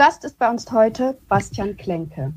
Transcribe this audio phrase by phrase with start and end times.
[0.00, 2.32] Gast ist bei uns heute Bastian Klenke.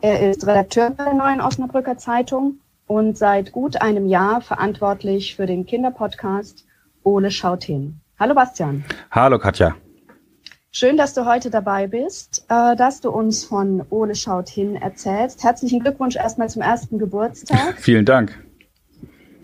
[0.00, 5.64] Er ist Redakteur der Neuen Osnabrücker Zeitung und seit gut einem Jahr verantwortlich für den
[5.64, 6.66] Kinderpodcast
[7.04, 8.00] Ole schaut hin.
[8.18, 8.84] Hallo Bastian.
[9.12, 9.76] Hallo Katja.
[10.72, 15.44] Schön, dass du heute dabei bist, äh, dass du uns von Ole schaut hin erzählst.
[15.44, 17.76] Herzlichen Glückwunsch erstmal zum ersten Geburtstag.
[17.78, 18.36] Vielen Dank.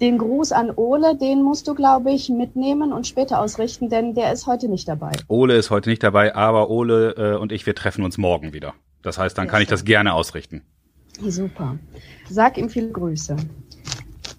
[0.01, 4.33] Den Gruß an Ole, den musst du, glaube ich, mitnehmen und später ausrichten, denn der
[4.33, 5.13] ist heute nicht dabei.
[5.29, 8.75] Ole ist heute nicht dabei, aber Ole äh, und ich, wir treffen uns morgen wieder.
[9.03, 10.63] Das heißt, dann Sehr kann ich das gerne ausrichten.
[11.21, 11.79] Super.
[12.29, 13.37] Sag ihm viele Grüße.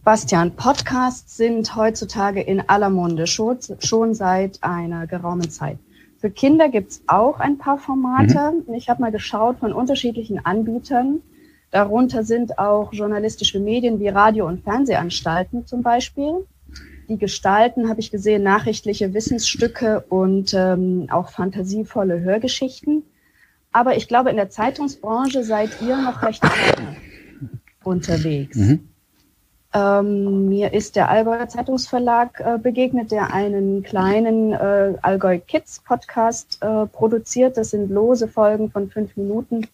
[0.04, 5.80] Bastian, Podcasts sind heutzutage in aller Munde, schon, schon seit einer geraumen Zeit.
[6.18, 8.54] Für Kinder gibt's auch ein paar Formate.
[8.68, 8.74] Mhm.
[8.74, 11.22] Ich habe mal geschaut von unterschiedlichen Anbietern.
[11.72, 16.46] Darunter sind auch journalistische Medien wie Radio- und Fernsehanstalten zum Beispiel.
[17.10, 23.04] Die gestalten, habe ich gesehen, nachrichtliche Wissensstücke und ähm, auch fantasievolle Hörgeschichten.
[23.72, 26.42] Aber ich glaube, in der Zeitungsbranche seid ihr noch recht
[27.84, 28.58] unterwegs.
[28.58, 28.88] Mhm.
[29.74, 36.60] Ähm, mir ist der Allgäuer Zeitungsverlag äh, begegnet, der einen kleinen äh, Allgäu Kids Podcast
[36.62, 37.58] äh, produziert.
[37.58, 39.68] Das sind lose Folgen von fünf Minuten,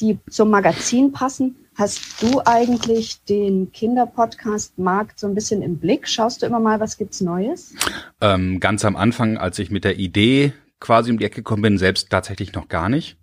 [0.00, 1.56] die zum Magazin passen.
[1.76, 6.08] Hast du eigentlich den Kinderpodcast-Markt so ein bisschen im Blick?
[6.08, 7.74] Schaust du immer mal, was gibt's Neues?
[8.20, 11.78] Ähm, ganz am Anfang, als ich mit der Idee quasi um die Ecke gekommen bin,
[11.78, 13.16] selbst tatsächlich noch gar nicht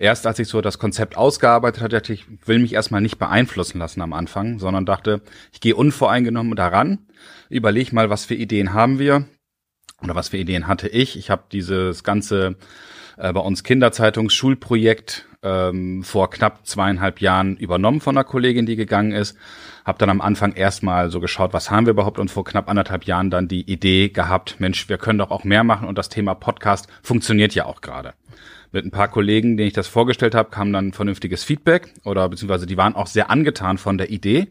[0.00, 3.78] erst als ich so das Konzept ausgearbeitet hatte, dachte ich, will mich erstmal nicht beeinflussen
[3.78, 5.20] lassen am Anfang, sondern dachte,
[5.52, 7.06] ich gehe unvoreingenommen daran,
[7.50, 9.26] überlege mal, was für Ideen haben wir
[10.02, 11.16] oder was für Ideen hatte ich.
[11.16, 12.56] Ich habe dieses ganze
[13.18, 19.12] äh, bei uns Kinderzeitungsschulprojekt ähm, vor knapp zweieinhalb Jahren übernommen von einer Kollegin, die gegangen
[19.12, 19.36] ist.
[19.84, 23.04] Habe dann am Anfang erstmal so geschaut, was haben wir überhaupt und vor knapp anderthalb
[23.04, 26.34] Jahren dann die Idee gehabt, Mensch, wir können doch auch mehr machen und das Thema
[26.34, 28.14] Podcast funktioniert ja auch gerade
[28.72, 32.66] mit ein paar Kollegen, denen ich das vorgestellt habe, kam dann vernünftiges Feedback oder beziehungsweise
[32.66, 34.48] die waren auch sehr angetan von der Idee.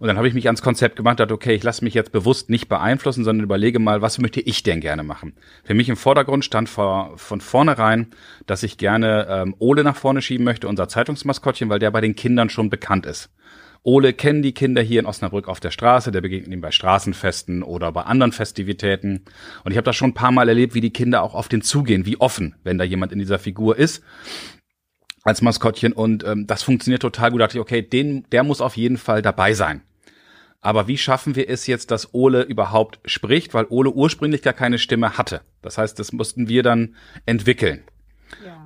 [0.00, 2.48] Und dann habe ich mich ans Konzept gemacht, dachte, okay, ich lasse mich jetzt bewusst
[2.48, 5.34] nicht beeinflussen, sondern überlege mal, was möchte ich denn gerne machen?
[5.62, 8.06] Für mich im Vordergrund stand vor, von vornherein,
[8.46, 12.16] dass ich gerne ähm, Ole nach vorne schieben möchte, unser Zeitungsmaskottchen, weil der bei den
[12.16, 13.28] Kindern schon bekannt ist.
[13.82, 17.62] Ole kennen die Kinder hier in Osnabrück auf der Straße, der begegnet ihm bei Straßenfesten
[17.62, 19.26] oder bei anderen Festivitäten.
[19.64, 21.60] Und ich habe das schon ein paar Mal erlebt, wie die Kinder auch auf den
[21.60, 24.02] zugehen, wie offen, wenn da jemand in dieser Figur ist
[25.24, 25.92] als Maskottchen.
[25.92, 27.40] Und ähm, das funktioniert total gut.
[27.40, 29.82] Da dachte ich, okay, den, der muss auf jeden Fall dabei sein.
[30.60, 34.78] Aber wie schaffen wir es jetzt, dass Ole überhaupt spricht, weil Ole ursprünglich gar keine
[34.78, 35.40] Stimme hatte.
[35.62, 37.82] Das heißt, das mussten wir dann entwickeln.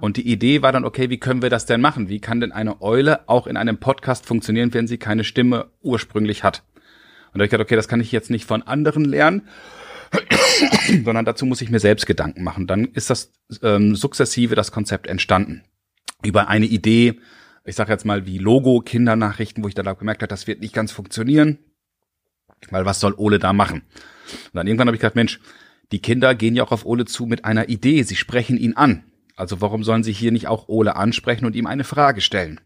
[0.00, 2.08] Und die Idee war dann, okay, wie können wir das denn machen?
[2.08, 6.44] Wie kann denn eine Eule auch in einem Podcast funktionieren, wenn sie keine Stimme ursprünglich
[6.44, 6.62] hat?
[7.32, 9.48] Und da habe ich gedacht, okay, das kann ich jetzt nicht von anderen lernen,
[11.04, 12.66] sondern dazu muss ich mir selbst Gedanken machen.
[12.66, 15.62] Dann ist das ähm, sukzessive das Konzept entstanden.
[16.22, 17.18] Über eine Idee,
[17.64, 20.60] ich sage jetzt mal wie Logo, Kindernachrichten, wo ich dann auch gemerkt habe, das wird
[20.60, 21.58] nicht ganz funktionieren,
[22.70, 23.82] weil was soll Ole da machen?
[23.82, 25.40] Und dann irgendwann habe ich gedacht, Mensch,
[25.92, 29.04] die Kinder gehen ja auch auf Ole zu mit einer Idee, sie sprechen ihn an.
[29.36, 32.60] Also warum sollen Sie hier nicht auch Ole ansprechen und ihm eine Frage stellen?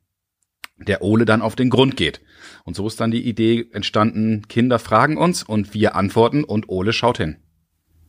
[0.76, 2.20] Der Ole dann auf den Grund geht.
[2.64, 6.92] Und so ist dann die Idee entstanden, Kinder fragen uns und wir antworten und Ole
[6.92, 7.36] schaut hin.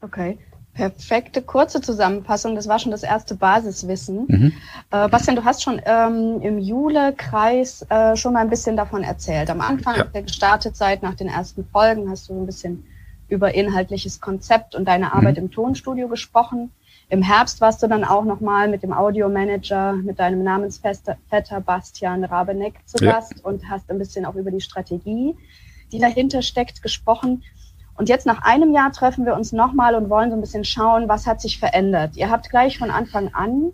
[0.02, 0.38] Okay.
[0.79, 2.56] Perfekte kurze Zusammenfassung.
[2.56, 4.25] Das war schon das erste Basiswissen.
[4.29, 4.53] Mhm.
[4.91, 9.50] Äh, Bastian, du hast schon ähm, im Jule-Kreis äh, schon mal ein bisschen davon erzählt.
[9.50, 10.03] Am Anfang ja.
[10.06, 12.85] der Gestartezeit, nach den ersten Folgen, hast du ein bisschen
[13.28, 15.44] über inhaltliches Konzept und deine Arbeit mhm.
[15.44, 16.72] im Tonstudio gesprochen.
[17.09, 22.75] Im Herbst warst du dann auch nochmal mit dem Audiomanager, mit deinem Namensvetter Bastian Rabeneck
[22.85, 23.11] zu ja.
[23.11, 25.35] Gast und hast ein bisschen auch über die Strategie,
[25.91, 27.43] die dahinter steckt, gesprochen.
[27.99, 31.09] Und jetzt nach einem Jahr treffen wir uns nochmal und wollen so ein bisschen schauen,
[31.09, 32.16] was hat sich verändert.
[32.16, 33.73] Ihr habt gleich von Anfang an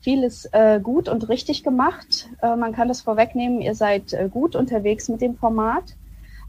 [0.00, 2.28] vieles äh, gut und richtig gemacht.
[2.40, 5.96] Äh, man kann das vorwegnehmen, ihr seid äh, gut unterwegs mit dem Format,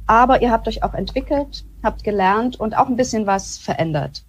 [0.06, 4.24] aber ihr habt euch auch entwickelt, habt gelernt und auch ein bisschen was verändert.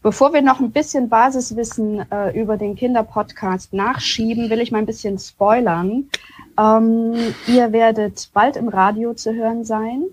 [0.00, 4.86] Bevor wir noch ein bisschen Basiswissen äh, über den Kinderpodcast nachschieben, will ich mal ein
[4.86, 6.10] bisschen spoilern.
[6.56, 7.14] Ähm,
[7.48, 10.04] ihr werdet bald im Radio zu hören sein,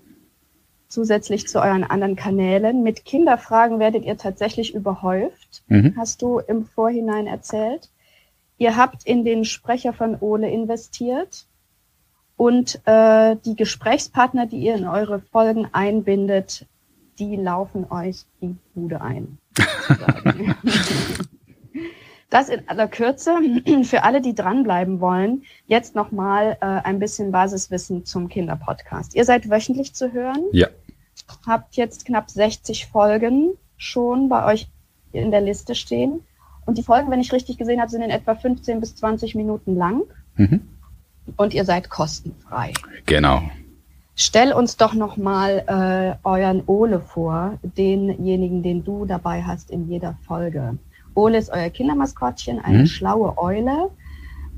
[0.91, 2.83] zusätzlich zu euren anderen Kanälen.
[2.83, 5.95] Mit Kinderfragen werdet ihr tatsächlich überhäuft, mhm.
[5.97, 7.89] hast du im Vorhinein erzählt.
[8.57, 11.47] Ihr habt in den Sprecher von Ole investiert
[12.37, 16.67] und äh, die Gesprächspartner, die ihr in eure Folgen einbindet,
[17.19, 19.37] die laufen euch die Bude ein.
[22.31, 23.35] Das in aller Kürze
[23.83, 25.43] für alle, die dranbleiben wollen.
[25.67, 29.15] Jetzt nochmal äh, ein bisschen Basiswissen zum Kinderpodcast.
[29.15, 30.45] Ihr seid wöchentlich zu hören.
[30.53, 30.69] Ja.
[31.45, 34.67] Habt jetzt knapp 60 Folgen schon bei euch
[35.11, 36.21] in der Liste stehen.
[36.65, 39.75] Und die Folgen, wenn ich richtig gesehen habe, sind in etwa 15 bis 20 Minuten
[39.75, 40.03] lang.
[40.35, 40.61] Mhm.
[41.37, 42.73] Und ihr seid kostenfrei.
[43.05, 43.41] Genau.
[44.15, 50.15] Stell uns doch nochmal äh, euren Ole vor, denjenigen, den du dabei hast in jeder
[50.27, 50.77] Folge.
[51.15, 52.85] Ole ist euer Kindermaskottchen, eine mhm.
[52.85, 53.89] schlaue Eule.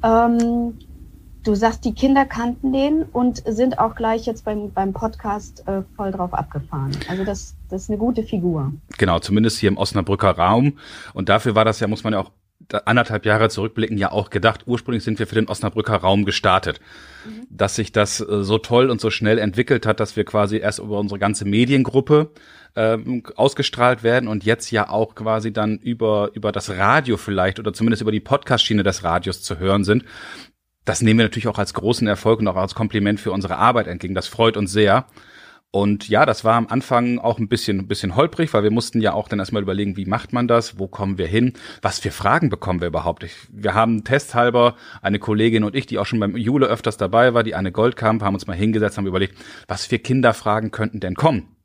[0.03, 0.77] Ähm,
[1.43, 5.81] du sagst, die Kinder kannten den und sind auch gleich jetzt beim, beim Podcast äh,
[5.95, 6.91] voll drauf abgefahren.
[7.07, 8.73] Also das, das ist eine gute Figur.
[8.97, 10.79] Genau, zumindest hier im Osnabrücker Raum.
[11.13, 12.31] Und dafür war das ja, muss man ja auch
[12.85, 14.63] anderthalb Jahre zurückblicken, ja auch gedacht.
[14.65, 16.79] Ursprünglich sind wir für den Osnabrücker Raum gestartet.
[17.25, 17.47] Mhm.
[17.49, 20.79] Dass sich das äh, so toll und so schnell entwickelt hat, dass wir quasi erst
[20.79, 22.31] über unsere ganze Mediengruppe
[22.75, 27.73] ähm, ausgestrahlt werden und jetzt ja auch quasi dann über, über das Radio vielleicht oder
[27.73, 30.05] zumindest über die Podcast-Schiene des Radios zu hören sind.
[30.85, 33.87] Das nehmen wir natürlich auch als großen Erfolg und auch als Kompliment für unsere Arbeit
[33.87, 34.15] entgegen.
[34.15, 35.05] Das freut uns sehr.
[35.75, 39.01] Und ja, das war am Anfang auch ein bisschen, ein bisschen holprig, weil wir mussten
[39.01, 42.11] ja auch dann erstmal überlegen, wie macht man das, wo kommen wir hin, was für
[42.11, 43.23] Fragen bekommen wir überhaupt.
[43.23, 47.33] Ich, wir haben testhalber eine Kollegin und ich, die auch schon beim Jule öfters dabei
[47.33, 49.35] war, die Anne Goldkamp, haben uns mal hingesetzt, haben überlegt,
[49.67, 51.55] was für Kinderfragen könnten denn kommen.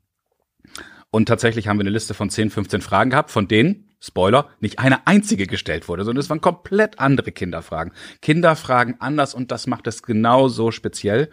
[1.11, 4.79] Und tatsächlich haben wir eine Liste von 10, 15 Fragen gehabt, von denen, Spoiler, nicht
[4.79, 7.93] eine einzige gestellt wurde, sondern es waren komplett andere Kinderfragen.
[8.21, 11.29] Kinderfragen anders und das macht es genau so speziell.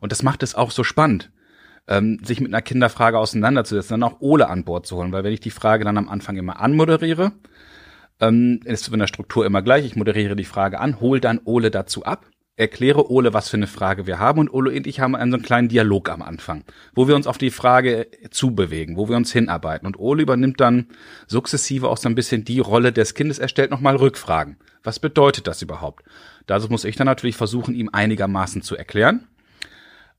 [0.00, 1.30] Und das macht es auch so spannend
[1.90, 5.12] ähm, sich mit einer Kinderfrage auseinanderzusetzen, dann auch Ole an Bord zu holen.
[5.12, 7.32] Weil wenn ich die Frage dann am Anfang immer anmoderiere,
[8.20, 9.84] ähm, ist in der Struktur immer gleich.
[9.84, 12.26] Ich moderiere die Frage an, hole dann Ole dazu ab,
[12.60, 15.36] erkläre Ole, was für eine Frage wir haben und Ole und ich haben einen so
[15.36, 16.64] einen kleinen Dialog am Anfang,
[16.94, 19.86] wo wir uns auf die Frage zubewegen, wo wir uns hinarbeiten.
[19.86, 20.88] Und Ole übernimmt dann
[21.26, 24.58] sukzessive auch so ein bisschen die Rolle des Kindes, er stellt nochmal Rückfragen.
[24.82, 26.04] Was bedeutet das überhaupt?
[26.46, 29.26] Dazu muss ich dann natürlich versuchen, ihm einigermaßen zu erklären.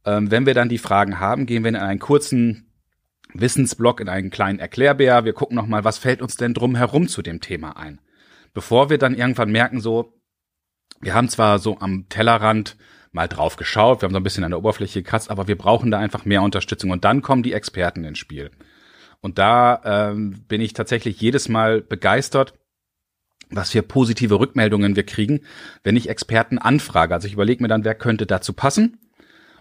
[0.06, 2.72] Ähm, wenn wir dann die Fragen haben, gehen wir in einen kurzen
[3.34, 5.26] Wissensblock, in einen kleinen Erklärbär.
[5.26, 8.00] Wir gucken nochmal, was fällt uns denn drum herum zu dem Thema ein.
[8.54, 10.21] Bevor wir dann irgendwann merken, so,
[11.00, 12.78] wir haben zwar so am Tellerrand
[13.12, 15.92] mal drauf geschaut, wir haben so ein bisschen an der Oberfläche gekratzt, aber wir brauchen
[15.92, 16.92] da einfach mehr Unterstützung.
[16.92, 18.52] Und dann kommen die Experten ins Spiel.
[19.20, 22.54] Und da ähm, bin ich tatsächlich jedes Mal begeistert,
[23.50, 25.42] was für positive Rückmeldungen wir kriegen,
[25.84, 27.14] wenn ich Experten anfrage.
[27.14, 28.98] Also ich überlege mir dann, wer könnte dazu passen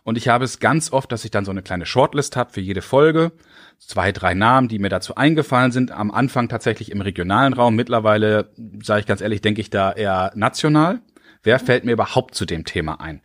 [0.03, 2.61] und ich habe es ganz oft, dass ich dann so eine kleine Shortlist habe für
[2.61, 3.33] jede Folge.
[3.79, 5.91] Zwei, drei Namen, die mir dazu eingefallen sind.
[5.91, 7.77] Am Anfang tatsächlich im regionalen Raum.
[7.77, 8.51] Mittlerweile,
[8.83, 11.01] sage ich ganz ehrlich, denke ich da eher national.
[11.43, 13.23] Wer fällt mir überhaupt zu dem Thema ein?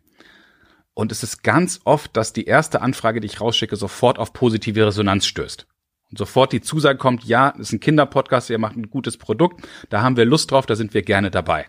[0.94, 4.88] Und es ist ganz oft, dass die erste Anfrage, die ich rausschicke, sofort auf positive
[4.88, 5.68] Resonanz stößt.
[6.10, 10.02] Und sofort die Zusage kommt, ja, ist ein Kinderpodcast, ihr macht ein gutes Produkt, da
[10.02, 11.66] haben wir Lust drauf, da sind wir gerne dabei.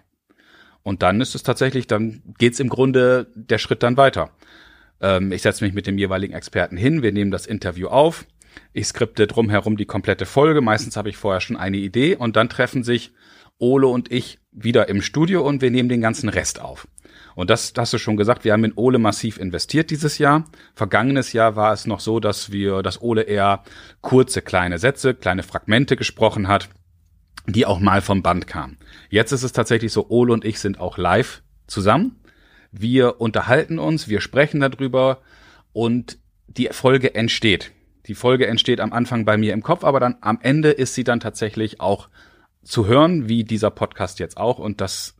[0.82, 4.30] Und dann ist es tatsächlich, dann geht's im Grunde der Schritt dann weiter.
[5.00, 8.26] Ähm, ich setze mich mit dem jeweiligen Experten hin, wir nehmen das Interview auf,
[8.72, 12.48] ich skripte drumherum die komplette Folge, meistens habe ich vorher schon eine Idee und dann
[12.48, 13.12] treffen sich
[13.58, 16.88] Ole und ich wieder im Studio und wir nehmen den ganzen Rest auf.
[17.34, 20.46] Und das hast du schon gesagt, wir haben in Ole massiv investiert dieses Jahr.
[20.74, 23.62] Vergangenes Jahr war es noch so, dass wir, dass Ole eher
[24.00, 26.70] kurze kleine Sätze, kleine Fragmente gesprochen hat,
[27.46, 28.78] die auch mal vom Band kamen.
[29.10, 32.16] Jetzt ist es tatsächlich so, Ole und ich sind auch live zusammen.
[32.72, 35.20] Wir unterhalten uns, wir sprechen darüber
[35.74, 37.72] und die Folge entsteht.
[38.06, 41.04] Die Folge entsteht am Anfang bei mir im Kopf, aber dann am Ende ist sie
[41.04, 42.08] dann tatsächlich auch
[42.66, 44.58] zu hören, wie dieser Podcast jetzt auch.
[44.58, 45.16] Und das,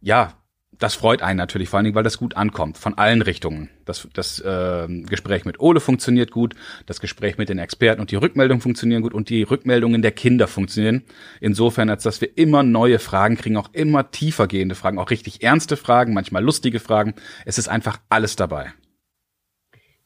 [0.00, 0.34] ja,
[0.78, 3.70] das freut einen natürlich vor allen Dingen, weil das gut ankommt von allen Richtungen.
[3.84, 6.54] Das, das äh, Gespräch mit Ole funktioniert gut,
[6.86, 10.48] das Gespräch mit den Experten und die Rückmeldungen funktionieren gut und die Rückmeldungen der Kinder
[10.48, 11.02] funktionieren.
[11.40, 15.42] Insofern, als dass wir immer neue Fragen kriegen, auch immer tiefer gehende Fragen, auch richtig
[15.42, 17.14] ernste Fragen, manchmal lustige Fragen.
[17.44, 18.72] Es ist einfach alles dabei.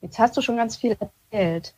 [0.01, 0.97] Jetzt hast du schon ganz viel
[1.33, 1.75] erzählt.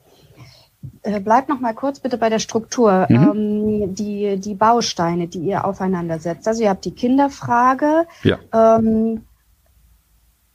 [1.02, 3.06] Äh, bleib noch mal kurz bitte bei der Struktur.
[3.08, 3.16] Mhm.
[3.16, 6.49] Ähm, die, die Bausteine, die ihr aufeinander setzt.
[6.49, 8.06] Also ihr habt die Kinderfrage.
[8.22, 8.38] Ja.
[8.52, 9.22] Ähm,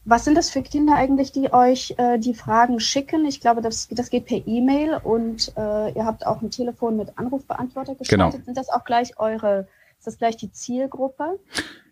[0.04, 3.26] was sind das für Kinder eigentlich, die euch äh, die Fragen schicken?
[3.26, 7.18] Ich glaube, das, das geht per E-Mail und äh, ihr habt auch ein Telefon mit
[7.18, 8.32] Anrufbeantworter gestaltet.
[8.34, 8.46] Genau.
[8.46, 9.68] Sind das auch gleich eure,
[9.98, 11.40] ist das gleich die Zielgruppe?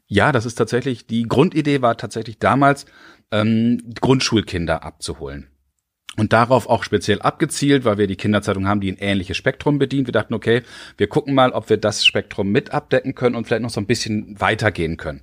[0.06, 2.86] Ja, das ist tatsächlich, die Grundidee war tatsächlich damals,
[3.32, 5.48] ähm, Grundschulkinder abzuholen.
[6.16, 10.08] Und darauf auch speziell abgezielt, weil wir die Kinderzeitung haben, die ein ähnliches Spektrum bedient.
[10.08, 10.62] Wir dachten, okay,
[10.98, 13.88] wir gucken mal, ob wir das Spektrum mit abdecken können und vielleicht noch so ein
[13.88, 15.22] bisschen weitergehen können.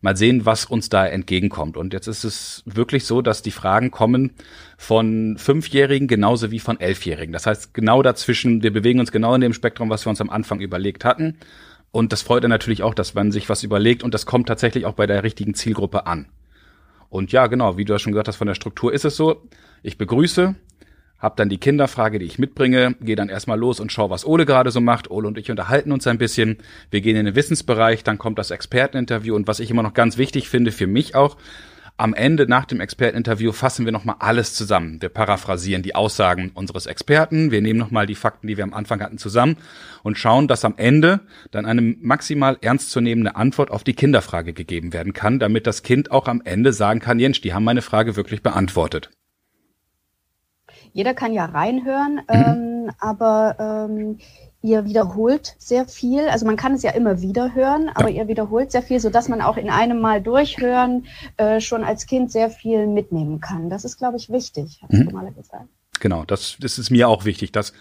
[0.00, 1.76] Mal sehen, was uns da entgegenkommt.
[1.76, 4.30] Und jetzt ist es wirklich so, dass die Fragen kommen
[4.78, 7.34] von Fünfjährigen genauso wie von Elfjährigen.
[7.34, 10.30] Das heißt, genau dazwischen, wir bewegen uns genau in dem Spektrum, was wir uns am
[10.30, 11.36] Anfang überlegt hatten.
[11.92, 14.86] Und das freut dann natürlich auch, dass man sich was überlegt und das kommt tatsächlich
[14.86, 16.28] auch bei der richtigen Zielgruppe an.
[17.10, 19.42] Und ja, genau, wie du ja schon gesagt hast, von der Struktur ist es so.
[19.82, 20.54] Ich begrüße,
[21.18, 24.46] hab dann die Kinderfrage, die ich mitbringe, gehe dann erstmal los und schau, was Ole
[24.46, 25.10] gerade so macht.
[25.10, 26.58] Ole und ich unterhalten uns ein bisschen.
[26.90, 30.16] Wir gehen in den Wissensbereich, dann kommt das Experteninterview und was ich immer noch ganz
[30.16, 31.36] wichtig finde für mich auch,
[31.96, 35.00] am Ende nach dem Experteninterview fassen wir nochmal alles zusammen.
[35.00, 39.00] Wir paraphrasieren die Aussagen unseres Experten, wir nehmen nochmal die Fakten, die wir am Anfang
[39.00, 39.56] hatten, zusammen
[40.02, 41.20] und schauen, dass am Ende
[41.50, 46.26] dann eine maximal ernstzunehmende Antwort auf die Kinderfrage gegeben werden kann, damit das Kind auch
[46.28, 49.10] am Ende sagen kann, Jens, die haben meine Frage wirklich beantwortet.
[50.92, 52.28] Jeder kann ja reinhören, mhm.
[52.28, 54.18] ähm, aber ähm,
[54.62, 56.28] ihr wiederholt sehr viel.
[56.28, 58.22] Also man kann es ja immer wieder hören, aber ja.
[58.22, 62.06] ihr wiederholt sehr viel, so dass man auch in einem Mal durchhören äh, schon als
[62.06, 63.70] Kind sehr viel mitnehmen kann.
[63.70, 65.08] Das ist, glaube ich, wichtig, hast mhm.
[65.08, 65.68] du mal gesagt.
[66.00, 67.72] Genau, das, das ist mir auch wichtig, dass,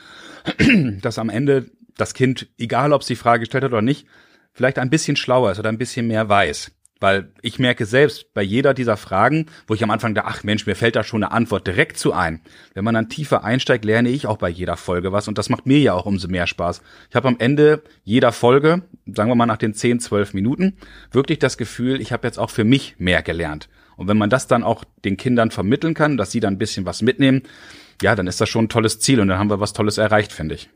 [1.01, 4.07] dass am Ende das Kind, egal ob es die Frage gestellt hat oder nicht,
[4.53, 6.71] vielleicht ein bisschen schlauer ist oder ein bisschen mehr weiß.
[6.99, 10.65] Weil ich merke selbst bei jeder dieser Fragen, wo ich am Anfang dachte, ach Mensch,
[10.65, 12.41] mir fällt da schon eine Antwort direkt zu ein.
[12.73, 15.65] Wenn man dann tiefer einsteigt, lerne ich auch bei jeder Folge was und das macht
[15.65, 16.81] mir ja auch umso mehr Spaß.
[17.09, 20.77] Ich habe am Ende jeder Folge, sagen wir mal nach den 10, 12 Minuten,
[21.11, 23.69] wirklich das Gefühl, ich habe jetzt auch für mich mehr gelernt.
[23.95, 26.85] Und wenn man das dann auch den Kindern vermitteln kann, dass sie dann ein bisschen
[26.85, 27.43] was mitnehmen,
[28.01, 30.31] ja, dann ist das schon ein tolles Ziel und dann haben wir was Tolles erreicht,
[30.31, 30.69] finde ich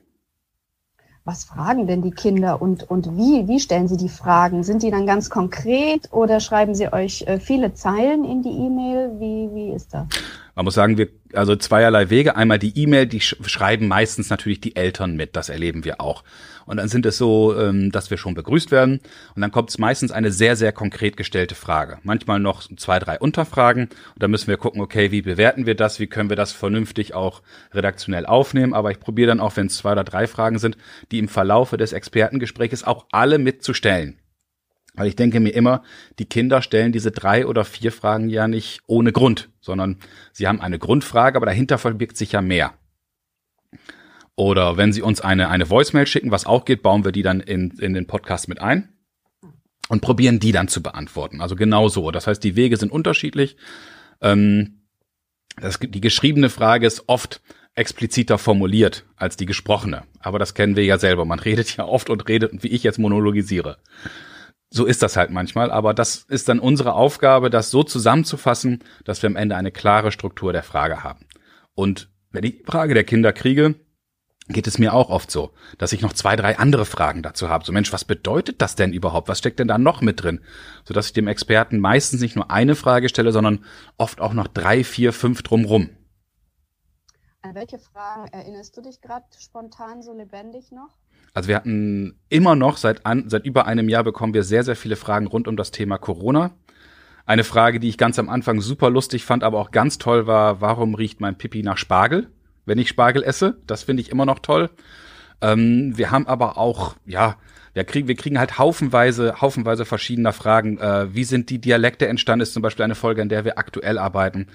[1.26, 4.64] was fragen denn die Kinder und, und wie, wie stellen sie die Fragen?
[4.64, 9.20] Sind die dann ganz konkret oder schreiben sie euch äh, viele Zeilen in die E-Mail?
[9.20, 10.08] Wie, wie ist das?
[10.56, 12.36] Man muss sagen, wir, also zweierlei Wege.
[12.36, 15.36] Einmal die E-Mail, die schreiben meistens natürlich die Eltern mit.
[15.36, 16.24] Das erleben wir auch.
[16.66, 19.00] Und dann sind es so, ähm, dass wir schon begrüßt werden.
[19.36, 21.98] Und dann kommt es meistens eine sehr, sehr konkret gestellte Frage.
[22.04, 23.86] Manchmal noch zwei, drei Unterfragen.
[23.86, 26.00] Und dann müssen wir gucken, okay, wie bewerten wir das?
[26.00, 27.42] Wie können wir das vernünftig auch
[27.74, 28.74] redaktionell aufnehmen?
[28.74, 30.78] Aber ich probiere dann auch, wenn es zwei oder drei Fragen sind,
[31.12, 34.20] die im Verlaufe des Expertengespräches auch alle mitzustellen.
[34.96, 35.84] Weil ich denke mir immer,
[36.20, 39.98] die Kinder stellen diese drei oder vier Fragen ja nicht ohne Grund, sondern
[40.32, 42.74] sie haben eine Grundfrage, aber dahinter verbirgt sich ja mehr.
[44.36, 47.40] Oder wenn sie uns eine, eine Voicemail schicken, was auch geht, bauen wir die dann
[47.40, 48.90] in, in den Podcast mit ein
[49.90, 51.42] und probieren die dann zu beantworten.
[51.42, 52.12] Also genau so.
[52.12, 53.58] Das heißt, die Wege sind unterschiedlich.
[54.22, 54.82] Ähm,
[55.58, 57.42] das, die geschriebene Frage ist oft
[57.76, 60.04] expliziter formuliert als die gesprochene.
[60.20, 61.26] Aber das kennen wir ja selber.
[61.26, 63.78] Man redet ja oft und redet, wie ich jetzt monologisiere
[64.74, 69.22] so ist das halt manchmal, aber das ist dann unsere Aufgabe, das so zusammenzufassen, dass
[69.22, 71.28] wir am Ende eine klare Struktur der Frage haben.
[71.76, 73.76] Und wenn ich die Frage der Kinder kriege,
[74.50, 77.64] geht es mir auch oft so, dass ich noch zwei, drei andere Fragen dazu habe.
[77.64, 79.28] So Mensch, was bedeutet das denn überhaupt?
[79.28, 80.42] Was steckt denn da noch mit drin?
[80.86, 83.64] So dass ich dem Experten meistens nicht nur eine Frage stelle, sondern
[83.98, 85.92] oft auch noch drei, vier, fünf drumrum.
[87.44, 90.98] An welche Fragen erinnerst du dich gerade spontan so lebendig noch?
[91.34, 94.76] Also wir hatten immer noch, seit, an, seit über einem Jahr bekommen wir sehr, sehr
[94.76, 96.52] viele Fragen rund um das Thema Corona.
[97.26, 100.62] Eine Frage, die ich ganz am Anfang super lustig fand, aber auch ganz toll war,
[100.62, 102.28] warum riecht mein Pipi nach Spargel,
[102.66, 103.58] wenn ich Spargel esse?
[103.66, 104.70] Das finde ich immer noch toll.
[105.42, 107.38] Ähm, wir haben aber auch, ja,
[107.74, 110.78] wir kriegen, wir kriegen halt haufenweise, haufenweise verschiedener Fragen.
[110.78, 112.44] Äh, wie sind die Dialekte entstanden?
[112.44, 114.48] Ist zum Beispiel eine Folge, an der wir aktuell arbeiten.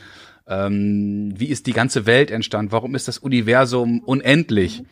[0.46, 2.70] Ähm, wie ist die ganze Welt entstanden?
[2.70, 4.84] Warum ist das Universum unendlich?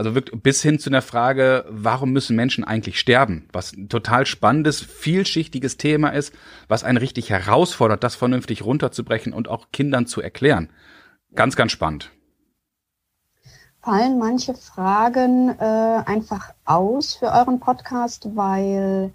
[0.00, 3.46] Also wirklich bis hin zu der Frage, warum müssen Menschen eigentlich sterben?
[3.52, 6.32] Was ein total spannendes, vielschichtiges Thema ist,
[6.68, 10.70] was einen richtig herausfordert, das vernünftig runterzubrechen und auch Kindern zu erklären.
[11.34, 12.10] Ganz, ganz spannend.
[13.82, 19.12] Fallen manche Fragen äh, einfach aus für euren Podcast, weil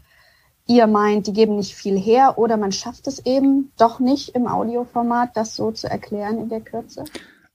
[0.68, 4.46] ihr meint, die geben nicht viel her oder man schafft es eben doch nicht im
[4.48, 7.06] Audioformat, das so zu erklären in der Kürze?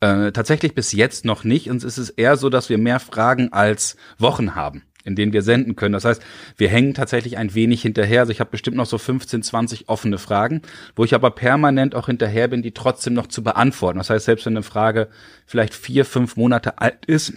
[0.00, 1.70] Äh, tatsächlich bis jetzt noch nicht.
[1.70, 5.42] Uns ist es eher so, dass wir mehr Fragen als Wochen haben in denen wir
[5.42, 5.92] senden können.
[5.92, 6.22] Das heißt,
[6.56, 8.20] wir hängen tatsächlich ein wenig hinterher.
[8.20, 10.62] Also ich habe bestimmt noch so 15, 20 offene Fragen,
[10.96, 13.98] wo ich aber permanent auch hinterher bin, die trotzdem noch zu beantworten.
[13.98, 15.08] Das heißt, selbst wenn eine Frage
[15.46, 17.34] vielleicht vier, fünf Monate alt ist,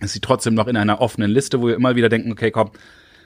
[0.00, 2.70] ist sie trotzdem noch in einer offenen Liste, wo wir immer wieder denken, okay, komm,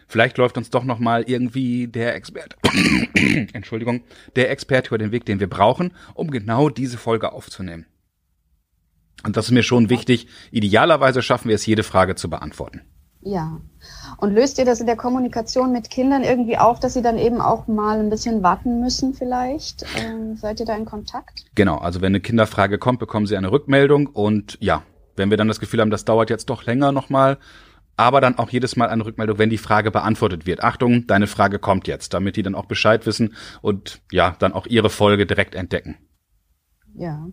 [0.08, 2.56] vielleicht läuft uns doch noch mal irgendwie der Experte,
[3.52, 4.04] Entschuldigung,
[4.36, 7.86] der Experte über den Weg, den wir brauchen, um genau diese Folge aufzunehmen.
[9.24, 10.28] Und das ist mir schon wichtig.
[10.50, 12.82] Idealerweise schaffen wir es, jede Frage zu beantworten.
[13.22, 13.60] Ja.
[14.18, 17.40] Und löst ihr das in der Kommunikation mit Kindern irgendwie auf, dass sie dann eben
[17.40, 19.84] auch mal ein bisschen warten müssen vielleicht?
[19.96, 21.44] Ähm, seid ihr da in Kontakt?
[21.56, 24.84] Genau, also wenn eine Kinderfrage kommt, bekommen sie eine Rückmeldung und ja,
[25.16, 27.38] wenn wir dann das Gefühl haben, das dauert jetzt doch länger nochmal,
[27.96, 30.62] aber dann auch jedes Mal eine Rückmeldung, wenn die Frage beantwortet wird.
[30.62, 34.66] Achtung, deine Frage kommt jetzt, damit die dann auch Bescheid wissen und ja, dann auch
[34.66, 35.96] ihre Folge direkt entdecken.
[36.94, 37.26] Ja.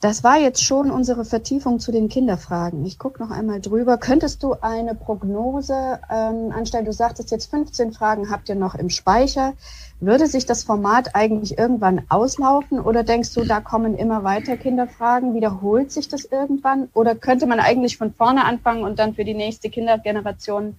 [0.00, 2.84] Das war jetzt schon unsere Vertiefung zu den Kinderfragen.
[2.84, 3.96] Ich gucke noch einmal drüber.
[3.96, 6.84] Könntest du eine Prognose ähm, anstellen?
[6.84, 9.54] Du sagtest jetzt 15 Fragen habt ihr noch im Speicher.
[9.98, 15.34] Würde sich das Format eigentlich irgendwann auslaufen oder denkst du, da kommen immer weiter Kinderfragen?
[15.34, 16.90] Wiederholt sich das irgendwann?
[16.92, 20.76] Oder könnte man eigentlich von vorne anfangen und dann für die nächste Kindergeneration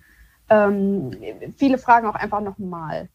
[0.49, 1.11] ähm,
[1.57, 3.09] viele Fragen auch einfach nochmal?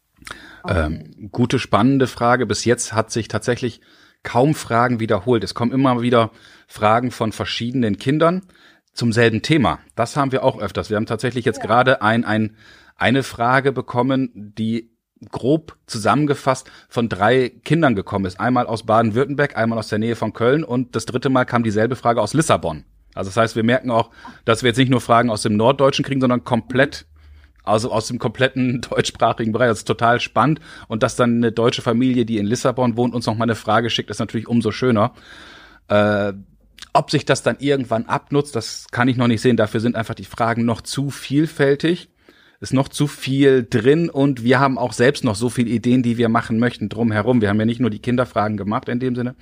[0.67, 2.45] Ähm, gute, spannende Frage.
[2.45, 3.79] Bis jetzt hat sich tatsächlich
[4.23, 5.43] kaum Fragen wiederholt.
[5.43, 6.31] Es kommen immer wieder
[6.67, 8.43] Fragen von verschiedenen Kindern
[8.93, 9.79] zum selben Thema.
[9.95, 10.89] Das haben wir auch öfters.
[10.89, 11.65] Wir haben tatsächlich jetzt ja.
[11.65, 12.55] gerade ein, ein,
[12.95, 14.91] eine Frage bekommen, die
[15.31, 18.39] grob zusammengefasst von drei Kindern gekommen ist.
[18.39, 21.95] Einmal aus Baden-Württemberg, einmal aus der Nähe von Köln und das dritte Mal kam dieselbe
[21.95, 22.85] Frage aus Lissabon.
[23.15, 24.11] Also das heißt, wir merken auch,
[24.45, 27.05] dass wir jetzt nicht nur Fragen aus dem Norddeutschen kriegen, sondern komplett
[27.63, 29.69] also aus dem kompletten deutschsprachigen Bereich.
[29.69, 30.59] Das ist total spannend.
[30.87, 33.89] Und dass dann eine deutsche Familie, die in Lissabon wohnt, uns noch mal eine Frage
[33.89, 35.13] schickt, ist natürlich umso schöner.
[35.87, 36.33] Äh,
[36.93, 39.57] ob sich das dann irgendwann abnutzt, das kann ich noch nicht sehen.
[39.57, 42.09] Dafür sind einfach die Fragen noch zu vielfältig
[42.63, 46.17] ist noch zu viel drin und wir haben auch selbst noch so viele Ideen, die
[46.17, 47.41] wir machen möchten drumherum.
[47.41, 49.35] Wir haben ja nicht nur die Kinderfragen gemacht in dem Sinne.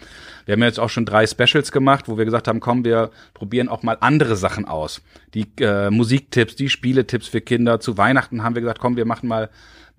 [0.46, 3.12] Wir haben ja jetzt auch schon drei Specials gemacht, wo wir gesagt haben, komm, wir
[3.36, 5.04] probieren auch mal andere Sachen aus.
[5.36, 7.80] Die äh, Musiktipps, die Spieletipps für Kinder.
[7.80, 9.52] Zu Weihnachten haben wir gesagt, komm, wir machen mal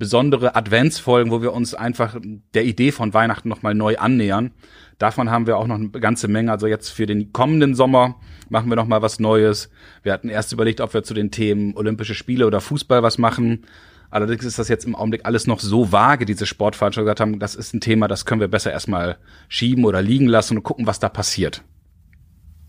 [0.02, 2.16] besondere Adventsfolgen, wo wir uns einfach
[2.54, 4.50] der Idee von Weihnachten nochmal neu annähern.
[4.98, 6.50] Davon haben wir auch noch eine ganze Menge.
[6.50, 8.16] Also jetzt für den kommenden Sommer
[8.48, 9.70] machen wir noch mal was Neues.
[10.02, 13.64] Wir hatten erst überlegt, ob wir zu den Themen Olympische Spiele oder Fußball was machen.
[14.10, 17.54] Allerdings ist das jetzt im Augenblick alles noch so vage, diese Sportveranstaltung, gesagt haben, das
[17.54, 20.98] ist ein Thema, das können wir besser erstmal schieben oder liegen lassen und gucken, was
[20.98, 21.62] da passiert.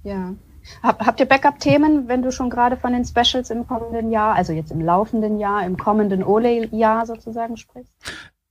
[0.03, 0.35] Ja.
[0.81, 4.53] Hab, habt ihr Backup-Themen, wenn du schon gerade von den Specials im kommenden Jahr, also
[4.53, 7.91] jetzt im laufenden Jahr, im kommenden Ole-Jahr sozusagen sprichst?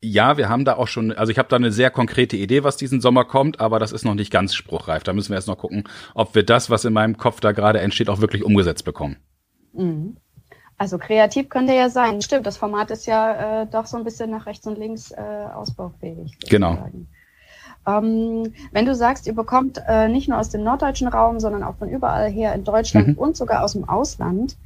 [0.04, 2.76] Ja, wir haben da auch schon, also ich habe da eine sehr konkrete Idee, was
[2.76, 5.04] diesen Sommer kommt, aber das ist noch nicht ganz spruchreif.
[5.04, 7.80] Da müssen wir erst noch gucken, ob wir das, was in meinem Kopf da gerade
[7.80, 9.16] entsteht, auch wirklich umgesetzt bekommen.
[9.72, 10.16] Mhm.
[10.76, 12.20] Also kreativ könnte ja sein.
[12.22, 15.20] Stimmt, das Format ist ja äh, doch so ein bisschen nach rechts und links äh,
[15.54, 16.36] ausbaufähig.
[16.48, 16.88] Genau.
[17.86, 21.76] Ähm, wenn du sagst, ihr bekommt äh, nicht nur aus dem norddeutschen Raum, sondern auch
[21.76, 23.14] von überall her in Deutschland mhm.
[23.14, 24.56] und sogar aus dem Ausland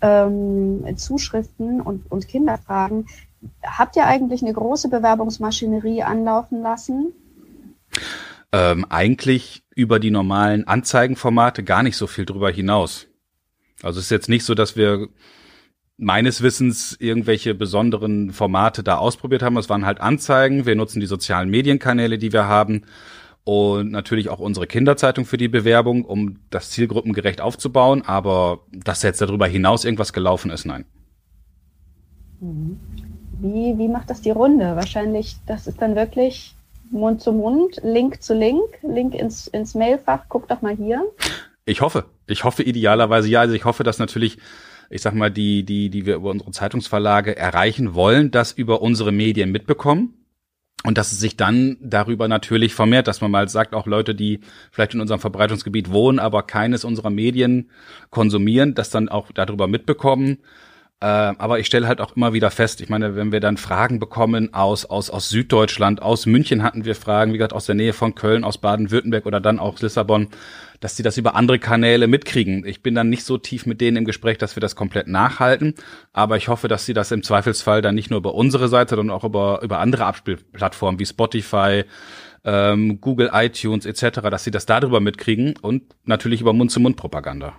[0.00, 3.06] ähm, Zuschriften und, und Kinderfragen,
[3.62, 7.12] habt ihr eigentlich eine große Bewerbungsmaschinerie anlaufen lassen?
[8.52, 13.06] Ähm, eigentlich über die normalen Anzeigenformate gar nicht so viel drüber hinaus.
[13.82, 15.08] Also es ist jetzt nicht so, dass wir
[16.00, 19.56] meines Wissens irgendwelche besonderen Formate da ausprobiert haben.
[19.58, 20.64] Es waren halt Anzeigen.
[20.64, 22.82] Wir nutzen die sozialen Medienkanäle, die wir haben
[23.44, 28.02] und natürlich auch unsere Kinderzeitung für die Bewerbung, um das zielgruppengerecht aufzubauen.
[28.02, 30.86] Aber dass jetzt darüber hinaus irgendwas gelaufen ist, nein.
[32.40, 32.80] Mhm.
[33.42, 34.76] Wie, wie macht das die Runde?
[34.76, 36.54] Wahrscheinlich, das ist dann wirklich
[36.90, 41.02] Mund zu Mund, Link zu Link, Link ins, ins Mailfach, guck doch mal hier.
[41.64, 42.06] Ich hoffe.
[42.26, 43.40] Ich hoffe idealerweise ja.
[43.40, 44.38] Also ich hoffe, dass natürlich,
[44.90, 49.12] ich sag mal, die, die, die wir über unsere Zeitungsverlage erreichen wollen, das über unsere
[49.12, 50.14] Medien mitbekommen.
[50.82, 54.40] Und dass es sich dann darüber natürlich vermehrt, dass man mal sagt, auch Leute, die
[54.70, 57.70] vielleicht in unserem Verbreitungsgebiet wohnen, aber keines unserer Medien
[58.08, 60.38] konsumieren, das dann auch darüber mitbekommen
[61.02, 63.98] äh, aber ich stelle halt auch immer wieder fest, ich meine, wenn wir dann Fragen
[63.98, 67.94] bekommen aus, aus, aus Süddeutschland, aus München hatten wir Fragen, wie gesagt, aus der Nähe
[67.94, 70.28] von Köln, aus Baden-Württemberg oder dann auch Lissabon,
[70.80, 72.64] dass sie das über andere Kanäle mitkriegen.
[72.66, 75.74] Ich bin dann nicht so tief mit denen im Gespräch, dass wir das komplett nachhalten,
[76.12, 79.16] aber ich hoffe, dass sie das im Zweifelsfall dann nicht nur über unsere Seite, sondern
[79.16, 81.84] auch über, über andere Abspielplattformen wie Spotify,
[82.44, 87.52] ähm, Google, iTunes etc., dass sie das darüber mitkriegen und natürlich über Mund-zu-Mund-Propaganda.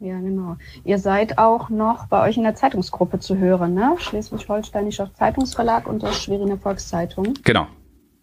[0.00, 0.56] Ja, genau.
[0.84, 3.94] Ihr seid auch noch bei euch in der Zeitungsgruppe zu hören, ne?
[3.98, 7.34] Schleswig-Holsteinischer Zeitungsverlag und der Schweriner Volkszeitung.
[7.42, 7.66] Genau.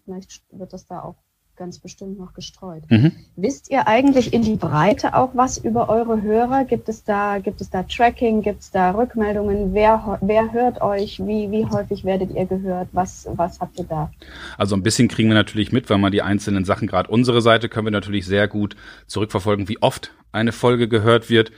[0.04, 1.16] Vielleicht wird das da auch
[1.56, 2.82] ganz bestimmt noch gestreut.
[2.88, 3.12] Mhm.
[3.36, 6.64] Wisst ihr eigentlich in die Breite auch was über eure Hörer?
[6.64, 8.42] Gibt es da, gibt es da Tracking?
[8.42, 9.74] Gibt es da Rückmeldungen?
[9.74, 11.18] Wer, wer hört euch?
[11.20, 12.88] Wie, wie häufig werdet ihr gehört?
[12.92, 14.10] Was, was habt ihr da?
[14.58, 17.68] Also ein bisschen kriegen wir natürlich mit, weil man die einzelnen Sachen, gerade unsere Seite,
[17.68, 21.52] können wir natürlich sehr gut zurückverfolgen, wie oft eine Folge gehört wird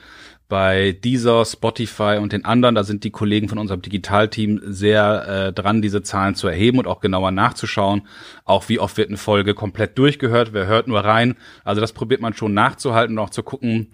[0.49, 5.53] bei dieser, Spotify und den anderen, da sind die Kollegen von unserem Digitalteam sehr äh,
[5.53, 8.07] dran, diese Zahlen zu erheben und auch genauer nachzuschauen.
[8.45, 11.37] Auch wie oft wird eine Folge komplett durchgehört, wer hört nur rein.
[11.65, 13.91] Also das probiert man schon nachzuhalten und auch zu gucken,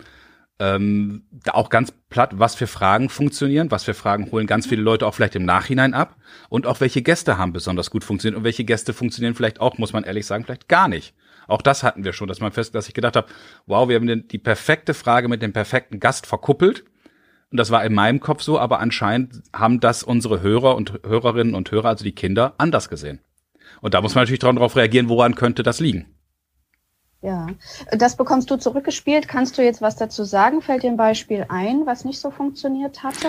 [0.60, 4.82] ähm, da auch ganz platt, was für Fragen funktionieren, was für Fragen holen ganz viele
[4.82, 6.16] Leute auch vielleicht im Nachhinein ab
[6.48, 9.92] und auch welche Gäste haben besonders gut funktioniert und welche Gäste funktionieren vielleicht auch, muss
[9.92, 11.14] man ehrlich sagen, vielleicht gar nicht.
[11.48, 13.28] Auch das hatten wir schon, dass man fest, dass ich gedacht habe,
[13.66, 16.84] wow, wir haben die perfekte Frage mit dem perfekten Gast verkuppelt.
[17.50, 21.54] Und das war in meinem Kopf so, aber anscheinend haben das unsere Hörer und Hörerinnen
[21.54, 23.20] und Hörer, also die Kinder, anders gesehen.
[23.80, 26.06] Und da muss man natürlich darauf reagieren, woran könnte das liegen.
[27.22, 27.46] Ja,
[27.90, 29.28] das bekommst du zurückgespielt.
[29.28, 30.60] Kannst du jetzt was dazu sagen?
[30.60, 33.28] Fällt dir ein Beispiel ein, was nicht so funktioniert hatte?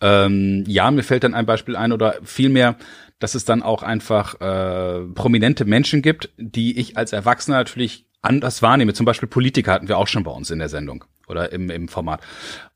[0.00, 2.76] Ähm, ja, mir fällt dann ein Beispiel ein oder vielmehr,
[3.18, 8.62] dass es dann auch einfach äh, prominente Menschen gibt, die ich als Erwachsener natürlich anders
[8.62, 8.92] wahrnehme.
[8.92, 11.88] Zum Beispiel Politiker hatten wir auch schon bei uns in der Sendung oder im, im
[11.88, 12.20] Format.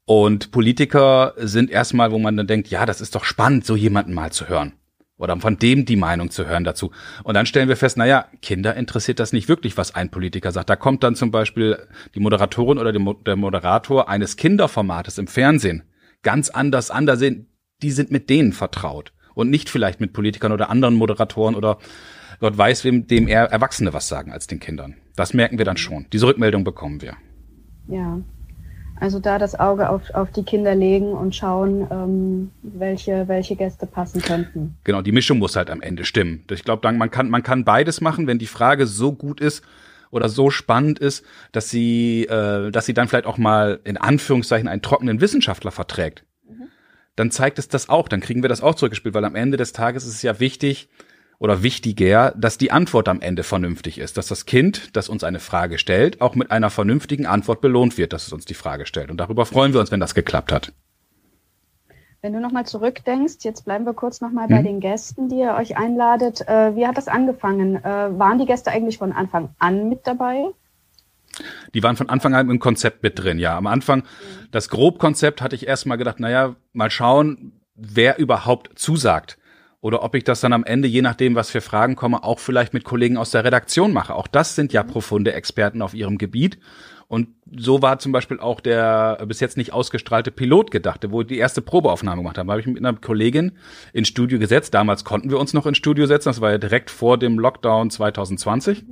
[0.04, 4.14] Und Politiker sind erstmal, wo man dann denkt, ja, das ist doch spannend, so jemanden
[4.14, 4.72] mal zu hören
[5.20, 6.92] oder von dem die Meinung zu hören dazu.
[7.22, 10.70] Und dann stellen wir fest, naja, Kinder interessiert das nicht wirklich, was ein Politiker sagt.
[10.70, 11.78] Da kommt dann zum Beispiel
[12.14, 15.82] die Moderatorin oder der Moderator eines Kinderformates im Fernsehen
[16.22, 17.04] ganz anders an.
[17.04, 17.48] Da sind,
[17.82, 21.78] die sind mit denen vertraut und nicht vielleicht mit Politikern oder anderen Moderatoren oder
[22.40, 24.96] Gott weiß, wem dem eher Erwachsene was sagen als den Kindern.
[25.14, 26.06] Das merken wir dann schon.
[26.12, 27.14] Diese Rückmeldung bekommen wir.
[27.88, 28.20] Ja,
[29.00, 33.86] also da das Auge auf, auf die Kinder legen und schauen, ähm, welche, welche Gäste
[33.86, 34.76] passen könnten.
[34.84, 36.44] Genau, die Mischung muss halt am Ende stimmen.
[36.50, 39.64] Ich glaube, man kann, man kann beides machen, wenn die Frage so gut ist
[40.10, 44.68] oder so spannend ist, dass sie, äh, dass sie dann vielleicht auch mal in Anführungszeichen
[44.68, 46.24] einen trockenen Wissenschaftler verträgt.
[47.16, 49.72] Dann zeigt es das auch, dann kriegen wir das auch zurückgespielt, weil am Ende des
[49.72, 50.88] Tages ist es ja wichtig,
[51.40, 55.40] oder wichtiger, dass die Antwort am Ende vernünftig ist, dass das Kind, das uns eine
[55.40, 59.10] Frage stellt, auch mit einer vernünftigen Antwort belohnt wird, dass es uns die Frage stellt.
[59.10, 60.72] Und darüber freuen wir uns, wenn das geklappt hat.
[62.20, 65.78] Wenn du nochmal zurückdenkst, jetzt bleiben wir kurz nochmal bei den Gästen, die ihr euch
[65.78, 66.46] einladet.
[66.46, 67.76] Äh, wie hat das angefangen?
[67.76, 70.50] Äh, waren die Gäste eigentlich von Anfang an mit dabei?
[71.74, 73.56] Die waren von Anfang an im Konzept mit drin, ja.
[73.56, 74.48] Am Anfang, mhm.
[74.50, 79.38] das Grobkonzept hatte ich erstmal gedacht, naja, mal schauen, wer überhaupt zusagt
[79.80, 82.74] oder ob ich das dann am Ende, je nachdem, was für Fragen komme, auch vielleicht
[82.74, 84.14] mit Kollegen aus der Redaktion mache.
[84.14, 86.58] Auch das sind ja profunde Experten auf ihrem Gebiet.
[87.08, 91.38] Und so war zum Beispiel auch der bis jetzt nicht ausgestrahlte Pilot gedacht, wo die
[91.38, 92.46] erste Probeaufnahme gemacht haben.
[92.46, 93.52] Da habe ich mit einer Kollegin
[93.92, 94.74] ins Studio gesetzt.
[94.74, 96.28] Damals konnten wir uns noch ins Studio setzen.
[96.28, 98.84] Das war ja direkt vor dem Lockdown 2020.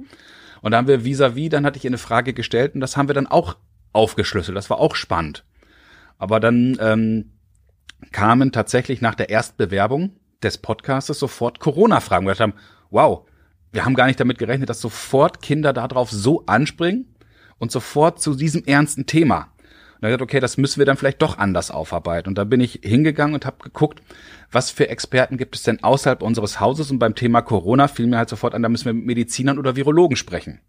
[0.60, 3.08] Und da haben wir vis-à-vis, -vis, dann hatte ich eine Frage gestellt und das haben
[3.08, 3.56] wir dann auch
[3.92, 4.56] aufgeschlüsselt.
[4.56, 5.44] Das war auch spannend.
[6.18, 7.32] Aber dann ähm,
[8.12, 12.54] kamen tatsächlich nach der Erstbewerbung des Podcastes sofort Corona-Fragen gedacht haben,
[12.90, 13.26] wow,
[13.72, 17.14] wir haben gar nicht damit gerechnet, dass sofort Kinder darauf so anspringen
[17.58, 19.52] und sofort zu diesem ernsten Thema.
[19.98, 22.28] Und dann gesagt, okay, das müssen wir dann vielleicht doch anders aufarbeiten.
[22.28, 24.00] Und da bin ich hingegangen und habe geguckt,
[24.52, 26.92] was für Experten gibt es denn außerhalb unseres Hauses?
[26.92, 29.74] Und beim Thema Corona fiel mir halt sofort an, da müssen wir mit Medizinern oder
[29.74, 30.60] Virologen sprechen.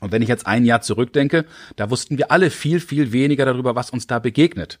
[0.00, 3.74] Und wenn ich jetzt ein Jahr zurückdenke, da wussten wir alle viel, viel weniger darüber,
[3.74, 4.78] was uns da begegnet.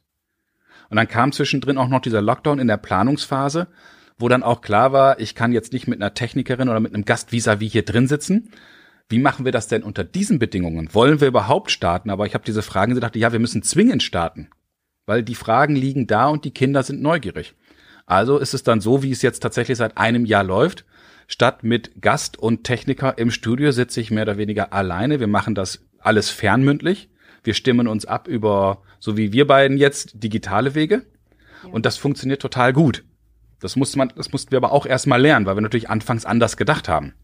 [0.90, 3.68] Und dann kam zwischendrin auch noch dieser Lockdown in der Planungsphase,
[4.18, 7.06] wo dann auch klar war, ich kann jetzt nicht mit einer Technikerin oder mit einem
[7.06, 8.50] Gast vis-à-vis hier drin sitzen.
[9.08, 10.92] Wie machen wir das denn unter diesen Bedingungen?
[10.94, 12.10] Wollen wir überhaupt starten?
[12.10, 14.48] Aber ich habe diese Fragen gedacht, ja, wir müssen zwingend starten,
[15.06, 17.54] weil die Fragen liegen da und die Kinder sind neugierig.
[18.06, 20.84] Also ist es dann so, wie es jetzt tatsächlich seit einem Jahr läuft.
[21.26, 25.20] Statt mit Gast und Techniker im Studio sitze ich mehr oder weniger alleine.
[25.20, 27.08] Wir machen das alles fernmündlich.
[27.42, 31.06] Wir stimmen uns ab über, so wie wir beiden jetzt, digitale Wege.
[31.62, 31.70] Ja.
[31.70, 33.04] Und das funktioniert total gut.
[33.60, 36.56] Das musste man, das mussten wir aber auch erstmal lernen, weil wir natürlich anfangs anders
[36.56, 37.14] gedacht haben.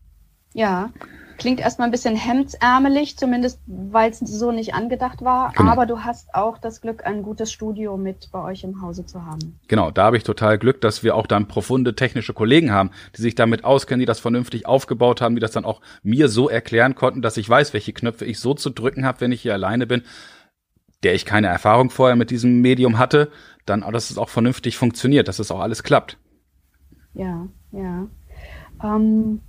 [0.55, 0.93] Ja,
[1.40, 5.53] klingt erstmal ein bisschen hemdsärmelig, zumindest weil es so nicht angedacht war.
[5.57, 5.72] Genau.
[5.72, 9.24] Aber du hast auch das Glück, ein gutes Studio mit bei euch im Hause zu
[9.24, 9.59] haben.
[9.66, 13.22] Genau, da habe ich total Glück, dass wir auch dann profunde technische Kollegen haben, die
[13.22, 16.94] sich damit auskennen, die das vernünftig aufgebaut haben, die das dann auch mir so erklären
[16.94, 19.87] konnten, dass ich weiß, welche Knöpfe ich so zu drücken habe, wenn ich hier alleine
[19.87, 20.03] bin,
[21.03, 23.31] der ich keine Erfahrung vorher mit diesem Medium hatte,
[23.64, 26.18] dann, dass es auch vernünftig funktioniert, dass es auch alles klappt.
[27.14, 28.07] Ja, ja.
[28.83, 29.40] Ähm,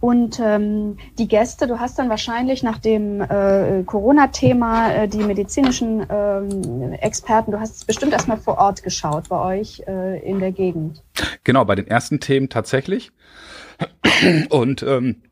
[0.00, 6.06] und ähm, die Gäste, du hast dann wahrscheinlich nach dem äh, Corona-Thema äh, die medizinischen
[6.08, 11.02] ähm, Experten, du hast bestimmt erstmal vor Ort geschaut bei euch äh, in der Gegend.
[11.44, 13.12] Genau, bei den ersten Themen tatsächlich.
[14.50, 15.22] Und ähm,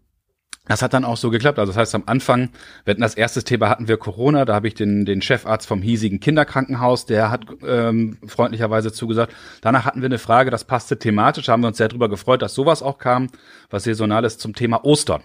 [0.68, 1.58] das hat dann auch so geklappt.
[1.58, 2.50] Also das heißt, am Anfang,
[2.84, 5.82] wir hatten das erste Thema, hatten wir Corona, da habe ich den, den Chefarzt vom
[5.82, 9.34] hiesigen Kinderkrankenhaus, der hat ähm, freundlicherweise zugesagt.
[9.62, 12.54] Danach hatten wir eine Frage, das passte thematisch, haben wir uns sehr drüber gefreut, dass
[12.54, 13.28] sowas auch kam,
[13.70, 15.22] was saisonal ist zum Thema Ostern.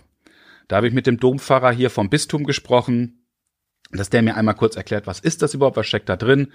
[0.67, 3.27] Da habe ich mit dem Dompfarrer hier vom Bistum gesprochen,
[3.91, 6.47] dass der mir einmal kurz erklärt, was ist das überhaupt, was steckt da drin.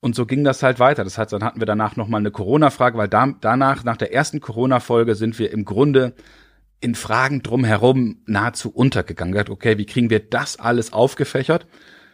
[0.00, 1.04] Und so ging das halt weiter.
[1.04, 4.40] Das heißt, dann hatten wir danach nochmal eine Corona-Frage, weil da, danach, nach der ersten
[4.40, 6.14] Corona-Folge sind wir im Grunde
[6.86, 9.32] in Fragen drumherum nahezu untergegangen.
[9.32, 11.66] Gesagt, okay, wie kriegen wir das alles aufgefächert?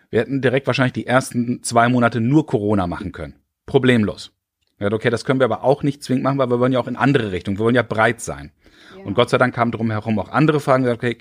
[0.08, 3.34] Wir hätten direkt wahrscheinlich die ersten zwei Monate nur Corona machen können.
[3.66, 4.32] Problemlos.
[4.80, 6.88] Ja, okay, das können wir aber auch nicht zwingend machen, weil wir wollen ja auch
[6.88, 8.50] in andere Richtungen, wir wollen ja breit sein.
[8.96, 9.04] Ja.
[9.04, 11.18] Und Gott sei Dank kamen drumherum auch andere Fragen, gesagt, okay,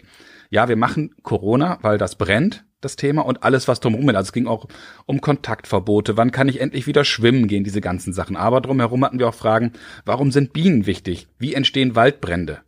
[0.49, 4.15] ja, wir machen Corona, weil das brennt, das Thema, und alles, was drumherum ist.
[4.15, 4.67] Also es ging auch
[5.05, 8.37] um Kontaktverbote, wann kann ich endlich wieder schwimmen gehen, diese ganzen Sachen.
[8.37, 9.73] Aber drumherum hatten wir auch Fragen,
[10.05, 11.27] warum sind Bienen wichtig?
[11.37, 12.61] Wie entstehen Waldbrände?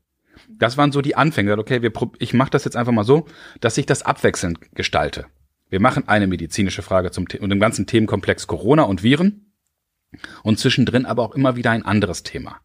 [0.60, 1.58] Das waren so die Anfänge.
[1.58, 3.28] Okay, wir, ich mache das jetzt einfach mal so,
[3.60, 5.26] dass ich das abwechselnd gestalte.
[5.70, 9.54] Wir machen eine medizinische Frage zum und dem ganzen Themenkomplex Corona und Viren
[10.44, 12.60] und zwischendrin aber auch immer wieder ein anderes Thema.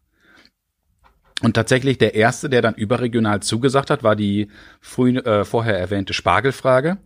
[1.41, 4.49] Und tatsächlich der erste, der dann überregional zugesagt hat, war die
[4.81, 6.97] früh, äh, vorher erwähnte Spargelfrage.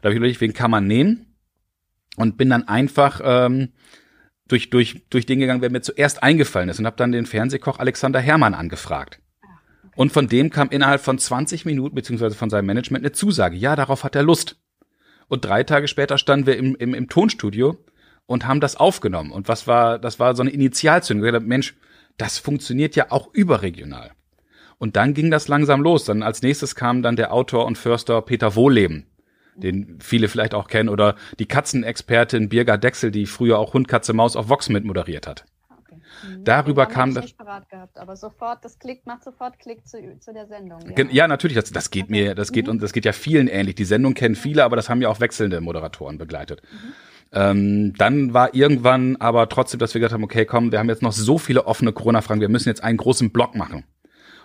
[0.00, 1.34] Da habe ich überlegt, wen kann man nehmen?
[2.16, 3.72] Und bin dann einfach ähm,
[4.48, 7.78] durch, durch, durch den gegangen, wer mir zuerst eingefallen ist und habe dann den Fernsehkoch
[7.78, 9.20] Alexander Herrmann angefragt.
[9.96, 13.56] Und von dem kam innerhalb von 20 Minuten, beziehungsweise von seinem Management, eine Zusage.
[13.56, 14.56] Ja, darauf hat er Lust.
[15.26, 17.78] Und drei Tage später standen wir im, im, im Tonstudio
[18.26, 19.32] und haben das aufgenommen.
[19.32, 21.26] Und was war, das war so eine Initialzündung.
[21.26, 21.74] Ich dachte, Mensch,
[22.18, 24.12] das funktioniert ja auch überregional.
[24.78, 26.04] Und dann ging das langsam los.
[26.04, 29.06] Dann als nächstes kam dann der Autor und Förster Peter Wohleben,
[29.56, 34.12] den viele vielleicht auch kennen, oder die Katzenexpertin Birga Dexel, die früher auch Hund, Katze,
[34.12, 35.46] Maus auf Vox mit moderiert hat.
[36.22, 36.44] Mhm.
[36.44, 37.24] Darüber kam das.
[37.24, 40.80] Nicht parat gehabt, aber sofort, das klickt, macht sofort Klick zu, zu der Sendung.
[40.96, 42.12] Ja, ja natürlich, das, das geht okay.
[42.12, 42.72] mir, das geht mhm.
[42.72, 43.74] und das geht ja vielen ähnlich.
[43.74, 46.62] Die Sendung kennen viele, aber das haben ja auch wechselnde Moderatoren begleitet.
[46.70, 46.92] Mhm.
[47.32, 51.02] Ähm, dann war irgendwann aber trotzdem, dass wir gesagt haben, okay, komm, wir haben jetzt
[51.02, 53.84] noch so viele offene Corona-Fragen, wir müssen jetzt einen großen Block machen.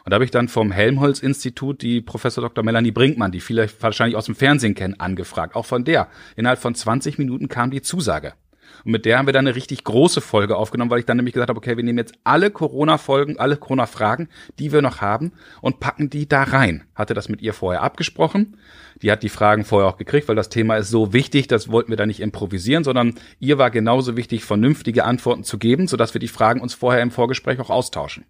[0.04, 2.64] Und da habe ich dann vom Helmholtz-Institut die Professor Dr.
[2.64, 5.56] Melanie Brinkmann, die viele wahrscheinlich aus dem Fernsehen kennen, angefragt.
[5.56, 6.08] Auch von der.
[6.36, 8.34] Innerhalb von 20 Minuten kam die Zusage.
[8.84, 11.34] Und mit der haben wir dann eine richtig große Folge aufgenommen, weil ich dann nämlich
[11.34, 15.80] gesagt habe, okay, wir nehmen jetzt alle Corona-Folgen, alle Corona-Fragen, die wir noch haben und
[15.80, 16.84] packen die da rein.
[16.96, 18.58] Hatte das mit ihr vorher abgesprochen.
[19.02, 21.90] Die hat die Fragen vorher auch gekriegt, weil das Thema ist so wichtig, das wollten
[21.90, 26.20] wir da nicht improvisieren, sondern ihr war genauso wichtig, vernünftige Antworten zu geben, sodass wir
[26.20, 28.26] die Fragen uns vorher im Vorgespräch auch austauschen.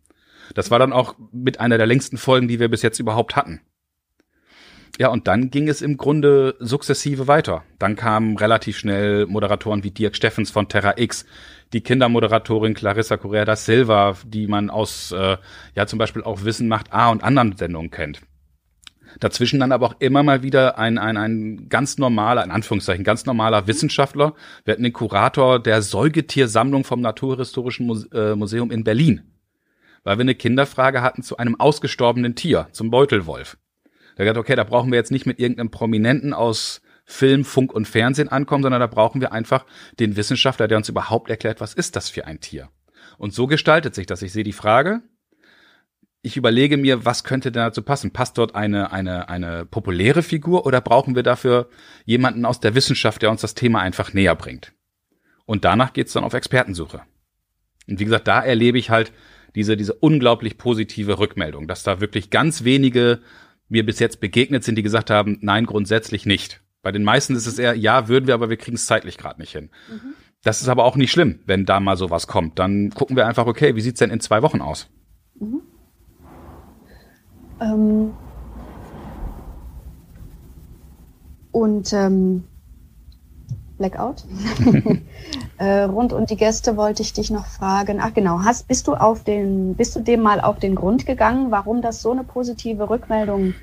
[0.53, 3.61] Das war dann auch mit einer der längsten Folgen, die wir bis jetzt überhaupt hatten.
[4.99, 7.63] Ja, und dann ging es im Grunde sukzessive weiter.
[7.79, 11.25] Dann kamen relativ schnell Moderatoren wie Dirk Steffens von Terra X,
[11.73, 15.37] die Kindermoderatorin Clarissa Correa da Silva, die man aus, äh,
[15.75, 18.21] ja, zum Beispiel auch Wissen macht A und anderen Sendungen kennt.
[19.19, 23.25] Dazwischen dann aber auch immer mal wieder ein, ein, ein ganz normaler, in Anführungszeichen, ganz
[23.25, 24.33] normaler Wissenschaftler.
[24.63, 29.21] Wir hatten den Kurator der Säugetiersammlung vom Naturhistorischen äh, Museum in Berlin.
[30.03, 33.57] Weil wir eine Kinderfrage hatten zu einem ausgestorbenen Tier, zum Beutelwolf.
[34.21, 37.87] Da gesagt, okay, da brauchen wir jetzt nicht mit irgendeinem Prominenten aus Film, Funk und
[37.87, 39.65] Fernsehen ankommen, sondern da brauchen wir einfach
[39.99, 42.69] den Wissenschaftler, der uns überhaupt erklärt, was ist das für ein Tier.
[43.17, 44.21] Und so gestaltet sich das.
[44.21, 45.01] Ich sehe die Frage,
[46.21, 48.11] ich überlege mir, was könnte denn dazu passen?
[48.11, 51.67] Passt dort eine, eine, eine populäre Figur oder brauchen wir dafür
[52.05, 54.71] jemanden aus der Wissenschaft, der uns das Thema einfach näher bringt?
[55.47, 57.01] Und danach geht's dann auf Expertensuche.
[57.87, 59.11] Und wie gesagt, da erlebe ich halt
[59.55, 63.21] diese, diese unglaublich positive Rückmeldung, dass da wirklich ganz wenige
[63.71, 66.61] mir bis jetzt begegnet sind, die gesagt haben, nein, grundsätzlich nicht.
[66.81, 69.39] Bei den meisten ist es eher, ja, würden wir, aber wir kriegen es zeitlich gerade
[69.39, 69.69] nicht hin.
[69.89, 70.13] Mhm.
[70.43, 72.59] Das ist aber auch nicht schlimm, wenn da mal sowas kommt.
[72.59, 74.89] Dann gucken wir einfach, okay, wie sieht's denn in zwei Wochen aus?
[75.39, 75.61] Mhm.
[77.61, 78.13] Ähm
[81.51, 82.43] und ähm,
[83.77, 84.25] Blackout.
[85.61, 87.99] äh, rund um die Gäste wollte ich dich noch fragen.
[88.01, 91.51] Ach genau, hast, bist du auf den, bist du dem mal auf den Grund gegangen,
[91.51, 93.53] warum das so eine positive Rückmeldung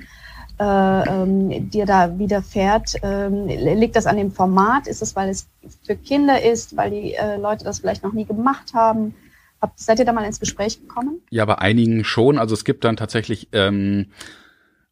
[0.60, 2.94] äh, ähm, dir da widerfährt?
[3.02, 4.86] Ähm, liegt das an dem Format?
[4.86, 5.48] Ist es, weil es
[5.84, 9.16] für Kinder ist, weil die äh, Leute das vielleicht noch nie gemacht haben?
[9.60, 11.20] Habt, seid ihr da mal ins Gespräch gekommen?
[11.30, 12.38] Ja, bei einigen schon.
[12.38, 14.06] Also es gibt dann tatsächlich ähm,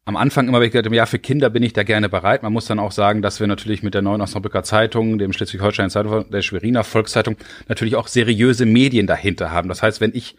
[0.07, 2.41] am Anfang immer, habe, ja, für Kinder bin ich da gerne bereit.
[2.41, 5.89] Man muss dann auch sagen, dass wir natürlich mit der Neuen Osnabrücker Zeitung, dem Schleswig-Holstein
[5.89, 7.35] Zeitung, der Schweriner Volkszeitung
[7.67, 9.67] natürlich auch seriöse Medien dahinter haben.
[9.67, 10.37] Das heißt, wenn ich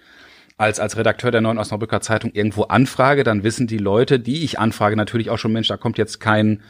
[0.56, 4.58] als, als Redakteur der Neuen Osnabrücker Zeitung irgendwo anfrage, dann wissen die Leute, die ich
[4.58, 6.62] anfrage, natürlich auch schon, Mensch, da kommt jetzt kein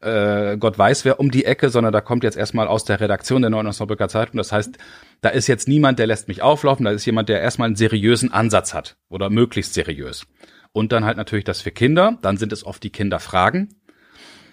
[0.00, 3.42] äh, Gott weiß wer um die Ecke, sondern da kommt jetzt erstmal aus der Redaktion
[3.42, 4.38] der Neuen Osnabrücker Zeitung.
[4.38, 4.78] Das heißt,
[5.20, 8.32] da ist jetzt niemand, der lässt mich auflaufen, da ist jemand, der erstmal einen seriösen
[8.32, 10.26] Ansatz hat oder möglichst seriös.
[10.72, 12.18] Und dann halt natürlich das für Kinder.
[12.22, 13.74] Dann sind es oft die Kinderfragen.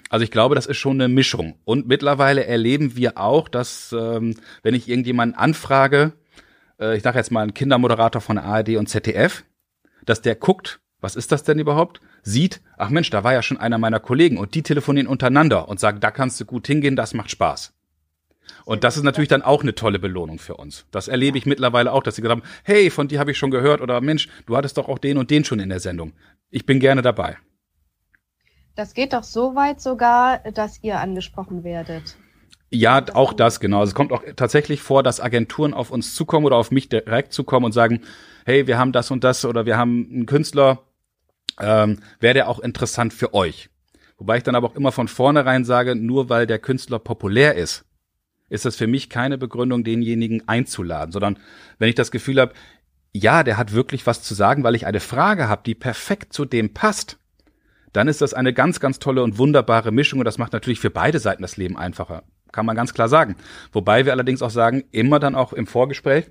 [0.10, 1.56] Also ich glaube, das ist schon eine Mischung.
[1.66, 6.14] Und mittlerweile erleben wir auch, dass ähm, wenn ich irgendjemanden anfrage,
[6.80, 9.44] äh, ich sage jetzt mal einen Kindermoderator von ARD und ZDF,
[10.06, 12.02] dass der guckt, was ist das denn überhaupt?
[12.24, 15.80] Sieht, ach Mensch, da war ja schon einer meiner Kollegen und die telefonieren untereinander und
[15.80, 17.74] sagen, da kannst du gut hingehen, das macht Spaß.
[18.66, 20.86] Und das ist natürlich dann auch eine tolle Belohnung für uns.
[20.92, 23.52] Das erlebe ich mittlerweile auch, dass sie gesagt haben, hey, von dir habe ich schon
[23.52, 26.14] gehört oder Mensch, du hattest doch auch den und den schon in der Sendung.
[26.50, 27.38] Ich bin gerne dabei.
[28.76, 32.16] Das geht doch so weit sogar, dass ihr angesprochen werdet.
[32.72, 33.80] Ja, auch das, genau.
[33.80, 37.34] Also es kommt auch tatsächlich vor, dass Agenturen auf uns zukommen oder auf mich direkt
[37.34, 38.02] zukommen und sagen,
[38.46, 40.84] hey, wir haben das und das oder wir haben einen Künstler,
[41.60, 43.70] ähm, wäre der auch interessant für euch.
[44.18, 47.86] Wobei ich dann aber auch immer von vornherein sage, nur weil der Künstler populär ist,
[48.50, 51.40] ist das für mich keine Begründung, denjenigen einzuladen, sondern
[51.78, 52.54] wenn ich das Gefühl habe,
[53.12, 56.46] ja, der hat wirklich was zu sagen, weil ich eine Frage habe, die perfekt zu
[56.46, 57.18] dem passt,
[57.94, 60.92] dann ist das eine ganz, ganz tolle und wunderbare Mischung und das macht natürlich für
[60.92, 62.24] beide Seiten das Leben einfacher.
[62.52, 63.36] Kann man ganz klar sagen.
[63.72, 66.26] Wobei wir allerdings auch sagen, immer dann auch im Vorgespräch,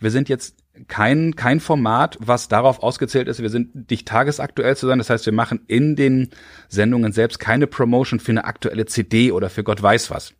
[0.00, 0.56] wir sind jetzt
[0.88, 4.98] kein, kein Format, was darauf ausgezählt ist, wir sind nicht tagesaktuell zu sein.
[4.98, 6.30] Das heißt, wir machen in den
[6.68, 10.34] Sendungen selbst keine Promotion für eine aktuelle CD oder für Gott weiß was.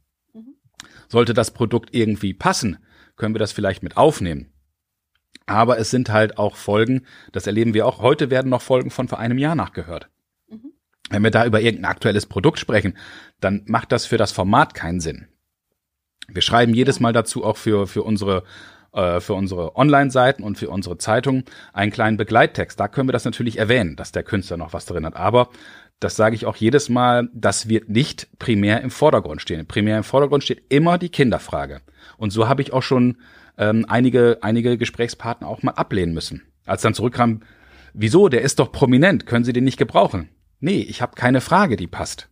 [1.10, 2.78] Sollte das Produkt irgendwie passen,
[3.16, 4.52] können wir das vielleicht mit aufnehmen.
[5.46, 8.00] Aber es sind halt auch Folgen, das erleben wir auch.
[8.00, 10.08] Heute werden noch Folgen von vor einem Jahr nachgehört.
[10.48, 10.72] Mhm.
[11.10, 12.96] Wenn wir da über irgendein aktuelles Produkt sprechen,
[13.40, 15.26] dann macht das für das Format keinen Sinn.
[16.28, 18.44] Wir schreiben jedes Mal dazu auch für, für unsere
[18.92, 22.78] äh, für unsere Online-Seiten und für unsere Zeitung einen kleinen Begleittext.
[22.78, 25.16] Da können wir das natürlich erwähnen, dass der Künstler noch was drin hat.
[25.16, 25.50] Aber
[26.00, 29.66] das sage ich auch jedes Mal, das wird nicht primär im Vordergrund stehen.
[29.66, 31.82] Primär im Vordergrund steht immer die Kinderfrage.
[32.16, 33.18] Und so habe ich auch schon
[33.58, 36.42] ähm, einige, einige Gesprächspartner auch mal ablehnen müssen.
[36.64, 37.42] Als dann zurückkam,
[37.92, 40.30] wieso, der ist doch prominent, können Sie den nicht gebrauchen?
[40.58, 42.28] Nee, ich habe keine Frage, die passt.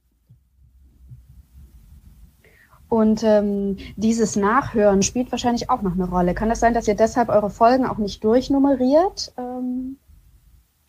[2.88, 6.32] Und ähm, dieses Nachhören spielt wahrscheinlich auch noch eine Rolle.
[6.32, 9.34] Kann das sein, dass ihr deshalb eure Folgen auch nicht durchnummeriert?
[9.36, 9.98] Ähm,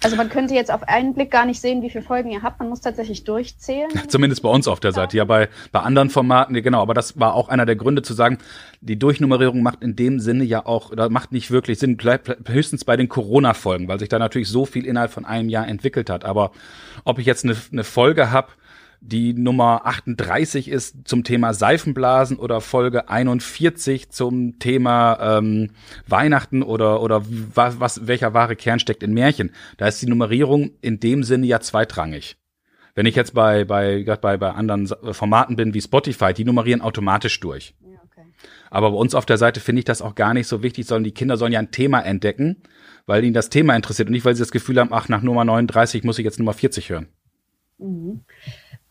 [0.01, 2.59] also man könnte jetzt auf einen Blick gar nicht sehen, wie viele Folgen ihr habt.
[2.59, 3.89] Man muss tatsächlich durchzählen.
[4.07, 5.17] Zumindest bei uns auf der Seite.
[5.17, 6.81] Ja, bei, bei anderen Formaten, genau.
[6.81, 8.37] Aber das war auch einer der Gründe zu sagen,
[8.79, 11.97] die Durchnummerierung macht in dem Sinne ja auch, oder macht nicht wirklich Sinn,
[12.47, 16.09] höchstens bei den Corona-Folgen, weil sich da natürlich so viel innerhalb von einem Jahr entwickelt
[16.09, 16.23] hat.
[16.23, 16.51] Aber
[17.03, 18.47] ob ich jetzt eine, eine Folge habe,
[19.01, 25.71] die Nummer 38 ist zum Thema Seifenblasen oder Folge 41 zum Thema ähm,
[26.07, 29.51] Weihnachten oder oder was, was welcher wahre Kern steckt in Märchen.
[29.77, 32.37] Da ist die Nummerierung in dem Sinne ja zweitrangig.
[32.93, 37.39] Wenn ich jetzt bei bei bei bei anderen Formaten bin wie Spotify, die nummerieren automatisch
[37.39, 37.73] durch.
[37.81, 38.27] Ja, okay.
[38.69, 41.05] Aber bei uns auf der Seite finde ich das auch gar nicht so wichtig, sondern
[41.05, 42.63] die Kinder sollen ja ein Thema entdecken,
[43.05, 45.45] weil ihnen das Thema interessiert und nicht, weil sie das Gefühl haben, ach, nach Nummer
[45.45, 47.07] 39 muss ich jetzt Nummer 40 hören.
[47.77, 48.25] Mhm.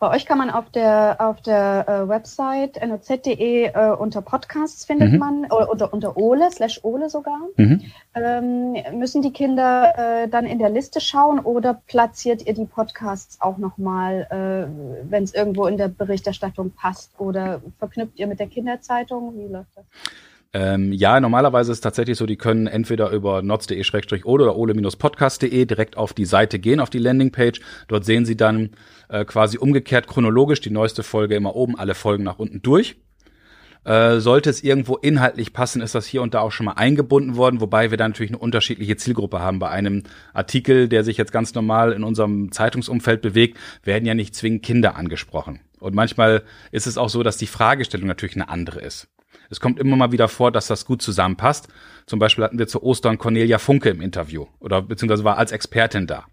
[0.01, 5.13] Bei euch kann man auf der auf der äh, Website noz.de äh, unter Podcasts findet
[5.13, 5.19] mhm.
[5.19, 7.41] man oder unter, unter Ole slash Ole sogar.
[7.57, 7.83] Mhm.
[8.15, 13.41] Ähm, müssen die Kinder äh, dann in der Liste schauen oder platziert ihr die Podcasts
[13.41, 18.47] auch nochmal, äh, wenn es irgendwo in der Berichterstattung passt oder verknüpft ihr mit der
[18.47, 19.37] Kinderzeitung?
[19.37, 19.85] Wie läuft das?
[20.55, 25.99] Ähm, ja, normalerweise ist es tatsächlich so, die können entweder über notz.de-ole oder ole-podcast.de direkt
[25.99, 27.61] auf die Seite gehen, auf die Landingpage.
[27.87, 28.71] Dort sehen sie dann
[29.09, 32.97] äh, quasi umgekehrt chronologisch die neueste Folge immer oben, alle Folgen nach unten durch.
[33.85, 37.37] Äh, sollte es irgendwo inhaltlich passen, ist das hier und da auch schon mal eingebunden
[37.37, 39.59] worden, wobei wir da natürlich eine unterschiedliche Zielgruppe haben.
[39.59, 44.35] Bei einem Artikel, der sich jetzt ganz normal in unserem Zeitungsumfeld bewegt, werden ja nicht
[44.35, 45.61] zwingend Kinder angesprochen.
[45.81, 49.09] Und manchmal ist es auch so, dass die Fragestellung natürlich eine andere ist.
[49.51, 51.69] Es kommt immer mal wieder vor, dass das gut zusammenpasst.
[52.07, 56.07] Zum Beispiel hatten wir zu Ostern Cornelia Funke im Interview oder beziehungsweise war als Expertin
[56.07, 56.27] da.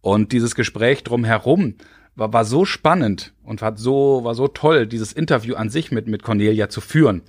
[0.00, 1.74] Und dieses Gespräch drumherum
[2.14, 6.06] war, war so spannend und hat so, war so toll, dieses Interview an sich mit,
[6.06, 7.22] mit Cornelia zu führen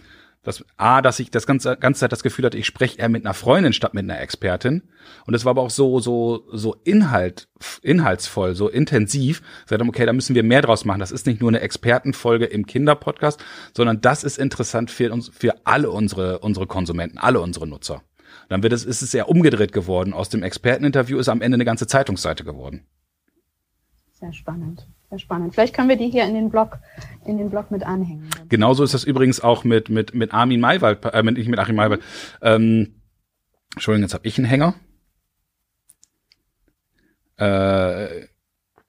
[0.45, 3.25] dass A, dass ich das ganze, ganze Zeit das Gefühl hatte, ich spreche eher mit
[3.25, 4.83] einer Freundin statt mit einer Expertin.
[5.25, 7.47] Und es war aber auch so, so, so Inhalt,
[7.81, 9.41] inhaltsvoll, so intensiv.
[9.67, 10.99] Wir haben, okay, da müssen wir mehr draus machen.
[10.99, 13.43] Das ist nicht nur eine Expertenfolge im Kinderpodcast,
[13.75, 18.03] sondern das ist interessant für uns, für alle unsere, unsere Konsumenten, alle unsere Nutzer.
[18.47, 20.13] dann wird es, ist es eher umgedreht geworden.
[20.13, 22.85] Aus dem Experteninterview ist am Ende eine ganze Zeitungsseite geworden.
[24.11, 24.87] Sehr spannend.
[25.15, 25.53] Sehr spannend.
[25.53, 26.77] Vielleicht können wir die hier in den Blog,
[27.23, 28.29] in den Blog mit anhängen.
[28.49, 32.01] Genauso ist das übrigens auch mit, mit, mit Armin Maywald, äh, nicht mit Achim Maywald.
[32.41, 32.95] Ähm,
[33.73, 34.75] Entschuldigung, jetzt habe ich einen Hänger.
[37.37, 38.27] Äh,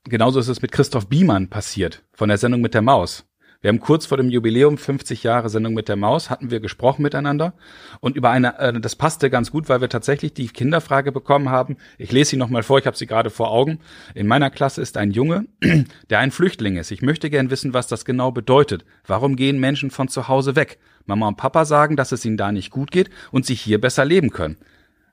[0.02, 3.24] genauso ist es mit Christoph Biemann passiert, von der Sendung mit der Maus.
[3.66, 7.02] Wir haben kurz vor dem Jubiläum 50 Jahre Sendung mit der Maus hatten wir gesprochen
[7.02, 7.52] miteinander
[7.98, 11.76] und über eine äh, das passte ganz gut, weil wir tatsächlich die Kinderfrage bekommen haben.
[11.98, 13.80] Ich lese sie noch mal vor, ich habe sie gerade vor Augen.
[14.14, 15.46] In meiner Klasse ist ein Junge,
[16.10, 16.92] der ein Flüchtling ist.
[16.92, 18.84] Ich möchte gern wissen, was das genau bedeutet.
[19.04, 20.78] Warum gehen Menschen von zu Hause weg?
[21.04, 24.04] Mama und Papa sagen, dass es ihnen da nicht gut geht und sie hier besser
[24.04, 24.58] leben können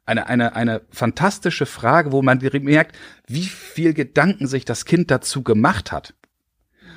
[0.05, 2.95] eine, eine, eine fantastische Frage, wo man merkt,
[3.25, 6.13] wie viel Gedanken sich das Kind dazu gemacht hat.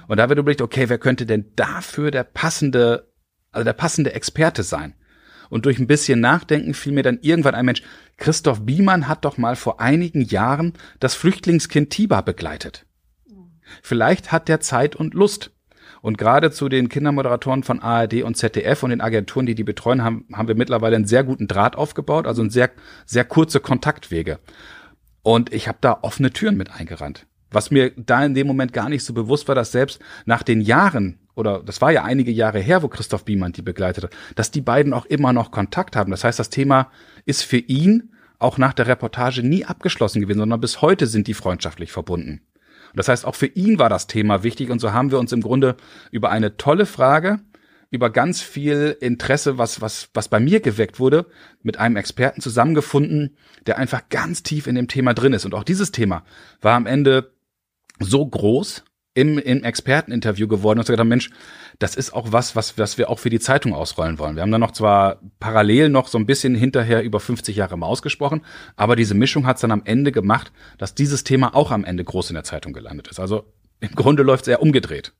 [0.08, 3.12] Und da wird überlegt, okay, wer könnte denn dafür der passende,
[3.52, 4.94] also der passende Experte sein?
[5.48, 7.82] Und durch ein bisschen Nachdenken fiel mir dann irgendwann ein Mensch,
[8.16, 12.86] Christoph Biemann hat doch mal vor einigen Jahren das Flüchtlingskind Tiba begleitet.
[13.82, 15.52] Vielleicht hat der Zeit und Lust.
[16.02, 20.04] Und gerade zu den Kindermoderatoren von ARD und ZDF und den Agenturen, die die betreuen,
[20.04, 22.70] haben, haben wir mittlerweile einen sehr guten Draht aufgebaut, also sehr,
[23.06, 24.38] sehr kurze Kontaktwege.
[25.22, 27.26] Und ich habe da offene Türen mit eingerannt.
[27.56, 30.60] Was mir da in dem Moment gar nicht so bewusst war, dass selbst nach den
[30.60, 34.50] Jahren, oder das war ja einige Jahre her, wo Christoph Biemann die begleitet hat, dass
[34.50, 36.10] die beiden auch immer noch Kontakt haben.
[36.10, 36.90] Das heißt, das Thema
[37.24, 41.32] ist für ihn auch nach der Reportage nie abgeschlossen gewesen, sondern bis heute sind die
[41.32, 42.42] freundschaftlich verbunden.
[42.90, 45.32] Und das heißt, auch für ihn war das Thema wichtig und so haben wir uns
[45.32, 45.76] im Grunde
[46.10, 47.40] über eine tolle Frage,
[47.90, 51.24] über ganz viel Interesse, was, was, was bei mir geweckt wurde,
[51.62, 53.34] mit einem Experten zusammengefunden,
[53.66, 55.46] der einfach ganz tief in dem Thema drin ist.
[55.46, 56.22] Und auch dieses Thema
[56.60, 57.32] war am Ende
[57.98, 58.84] so groß,
[59.16, 61.30] im, im Experteninterview geworden und gesagt haben, Mensch,
[61.78, 64.36] das ist auch was, was, was wir auch für die Zeitung ausrollen wollen.
[64.36, 68.02] Wir haben dann noch zwar parallel noch so ein bisschen hinterher über 50 Jahre Maus
[68.02, 68.42] gesprochen,
[68.76, 72.04] aber diese Mischung hat es dann am Ende gemacht, dass dieses Thema auch am Ende
[72.04, 73.18] groß in der Zeitung gelandet ist.
[73.18, 75.14] Also im Grunde läuft es eher umgedreht.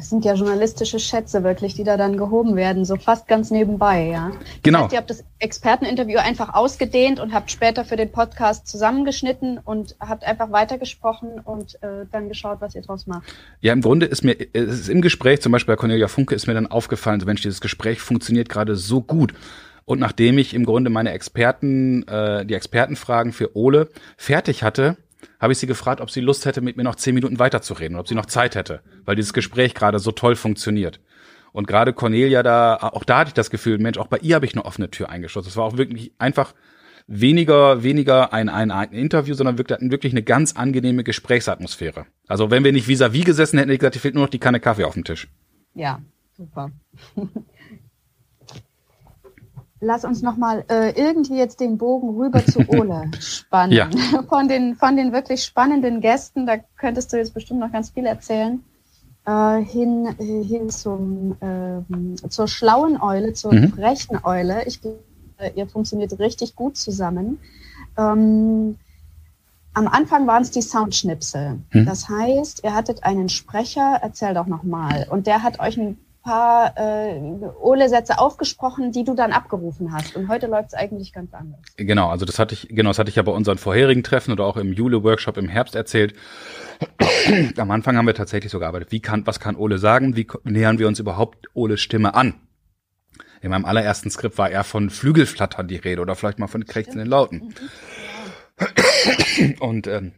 [0.00, 4.06] Das sind ja journalistische Schätze wirklich, die da dann gehoben werden, so fast ganz nebenbei,
[4.06, 4.32] ja.
[4.62, 4.78] Genau.
[4.78, 9.58] Das heißt, ihr habt das Experteninterview einfach ausgedehnt und habt später für den Podcast zusammengeschnitten
[9.62, 13.24] und habt einfach weitergesprochen und äh, dann geschaut, was ihr draus macht.
[13.60, 16.46] Ja, im Grunde ist mir es ist im Gespräch, zum Beispiel bei Cornelia Funke, ist
[16.46, 19.34] mir dann aufgefallen, so Mensch, dieses Gespräch funktioniert gerade so gut.
[19.84, 24.96] Und nachdem ich im Grunde meine Experten, äh, die Expertenfragen für Ole fertig hatte,
[25.38, 28.08] habe ich sie gefragt, ob sie Lust hätte, mit mir noch zehn Minuten weiterzureden ob
[28.08, 31.00] sie noch Zeit hätte, weil dieses Gespräch gerade so toll funktioniert.
[31.52, 34.46] Und gerade Cornelia da, auch da hatte ich das Gefühl, Mensch, auch bei ihr habe
[34.46, 35.48] ich eine offene Tür eingeschlossen.
[35.48, 36.54] Es war auch wirklich einfach
[37.06, 42.06] weniger, weniger ein, ein, ein Interview, sondern wirklich, wirklich eine ganz angenehme Gesprächsatmosphäre.
[42.28, 44.30] Also wenn wir nicht vis-à-vis -vis gesessen hätten, hätte ich gesagt, hier fehlt nur noch
[44.30, 45.28] die Kanne Kaffee auf dem Tisch.
[45.74, 46.00] Ja,
[46.36, 46.70] super.
[49.80, 53.72] lass uns nochmal äh, irgendwie jetzt den Bogen rüber zu Ole spannen.
[53.72, 53.88] Ja.
[54.28, 58.06] Von, den, von den wirklich spannenden Gästen, da könntest du jetzt bestimmt noch ganz viel
[58.06, 58.62] erzählen,
[59.26, 63.72] äh, hin, äh, hin zum, äh, zur schlauen Eule, zur mhm.
[63.72, 64.64] frechen Eule.
[64.66, 65.00] Ich glaube,
[65.54, 67.38] ihr funktioniert richtig gut zusammen.
[67.96, 68.76] Ähm,
[69.72, 71.60] am Anfang waren es die Soundschnipsel.
[71.72, 71.86] Mhm.
[71.86, 76.74] Das heißt, ihr hattet einen Sprecher, erzähl doch nochmal, und der hat euch ein paar
[76.76, 77.18] äh,
[77.60, 80.16] Ole-Sätze aufgesprochen, die du dann abgerufen hast.
[80.16, 81.60] Und heute läuft es eigentlich ganz anders.
[81.76, 84.44] Genau, also das hatte ich, genau, das hatte ich ja bei unseren vorherigen Treffen oder
[84.44, 86.14] auch im Jule-Workshop im Herbst erzählt.
[87.56, 88.92] Am Anfang haben wir tatsächlich so gearbeitet.
[88.92, 90.16] Wie kann, was kann Ole sagen?
[90.16, 92.34] Wie nähern wir uns überhaupt Oles Stimme an?
[93.42, 97.08] In meinem allerersten Skript war eher von Flügelflattern die Rede oder vielleicht mal von krächzenden
[97.08, 97.54] Lauten.
[99.38, 99.54] Mhm.
[99.60, 100.12] Und ähm,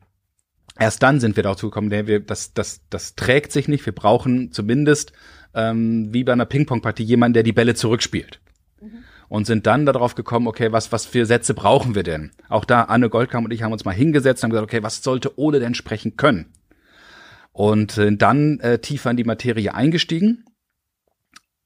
[0.78, 3.86] erst dann sind wir dazu gekommen, nee, wir, das, das, das trägt sich nicht.
[3.86, 5.12] Wir brauchen zumindest
[5.54, 8.40] ähm, wie bei einer Ping-Pong-Partie jemanden, der die Bälle zurückspielt.
[9.28, 12.32] Und sind dann darauf gekommen, okay, was, was für Sätze brauchen wir denn?
[12.50, 15.02] Auch da, Anne Goldkamp und ich haben uns mal hingesetzt und haben gesagt, okay, was
[15.02, 16.52] sollte Ole denn sprechen können?
[17.52, 20.44] Und äh, dann äh, tiefer in die Materie eingestiegen.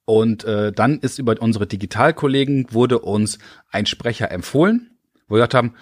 [0.05, 3.39] Und äh, dann ist über unsere Digitalkollegen wurde uns
[3.71, 4.91] ein Sprecher empfohlen,
[5.27, 5.75] wo wir gesagt haben,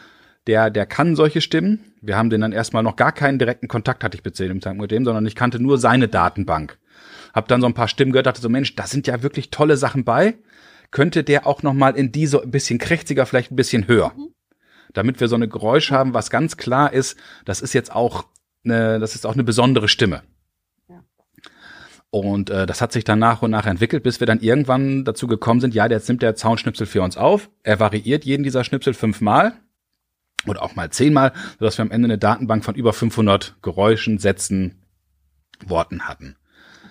[0.46, 1.92] der, der kann solche Stimmen.
[2.00, 5.04] Wir haben den dann erstmal noch gar keinen direkten Kontakt hatte ich bezählt mit dem,
[5.04, 6.78] sondern ich kannte nur seine Datenbank.
[7.34, 9.76] Hab dann so ein paar Stimmen gehört, dachte so, Mensch, da sind ja wirklich tolle
[9.76, 10.38] Sachen bei.
[10.92, 14.12] Könnte der auch noch mal in die so ein bisschen krächziger, vielleicht ein bisschen höher.
[14.16, 14.32] Mhm.
[14.92, 18.26] Damit wir so eine Geräusch haben, was ganz klar ist, das ist jetzt auch
[18.64, 20.22] eine, das ist auch eine besondere Stimme.
[22.10, 25.26] Und äh, das hat sich dann nach und nach entwickelt, bis wir dann irgendwann dazu
[25.26, 27.50] gekommen sind, ja, jetzt nimmt der Zaunschnipsel für uns auf.
[27.64, 29.54] Er variiert jeden dieser Schnipsel fünfmal
[30.46, 34.84] oder auch mal zehnmal, sodass wir am Ende eine Datenbank von über 500 Geräuschen, Sätzen,
[35.66, 36.36] Worten hatten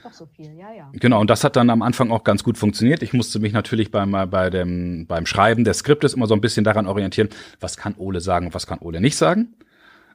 [0.03, 0.89] doch so viel, ja, ja.
[0.93, 3.01] Genau, und das hat dann am Anfang auch ganz gut funktioniert.
[3.03, 6.63] Ich musste mich natürlich beim, bei dem, beim Schreiben des Skriptes immer so ein bisschen
[6.63, 7.29] daran orientieren,
[7.59, 9.55] was kann Ole sagen und was kann Ole nicht sagen.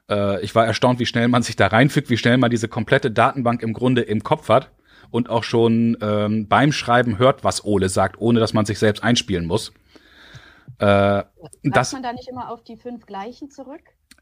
[0.09, 3.11] Äh, ich war erstaunt, wie schnell man sich da reinfügt, wie schnell man diese komplette
[3.11, 4.71] Datenbank im Grunde im Kopf hat
[5.11, 9.03] und auch schon ähm, beim Schreiben hört, was Ole sagt, ohne dass man sich selbst
[9.03, 9.73] einspielen muss.
[10.79, 11.23] Äh,
[11.63, 13.81] das man da nicht immer auf die fünf gleichen zurück?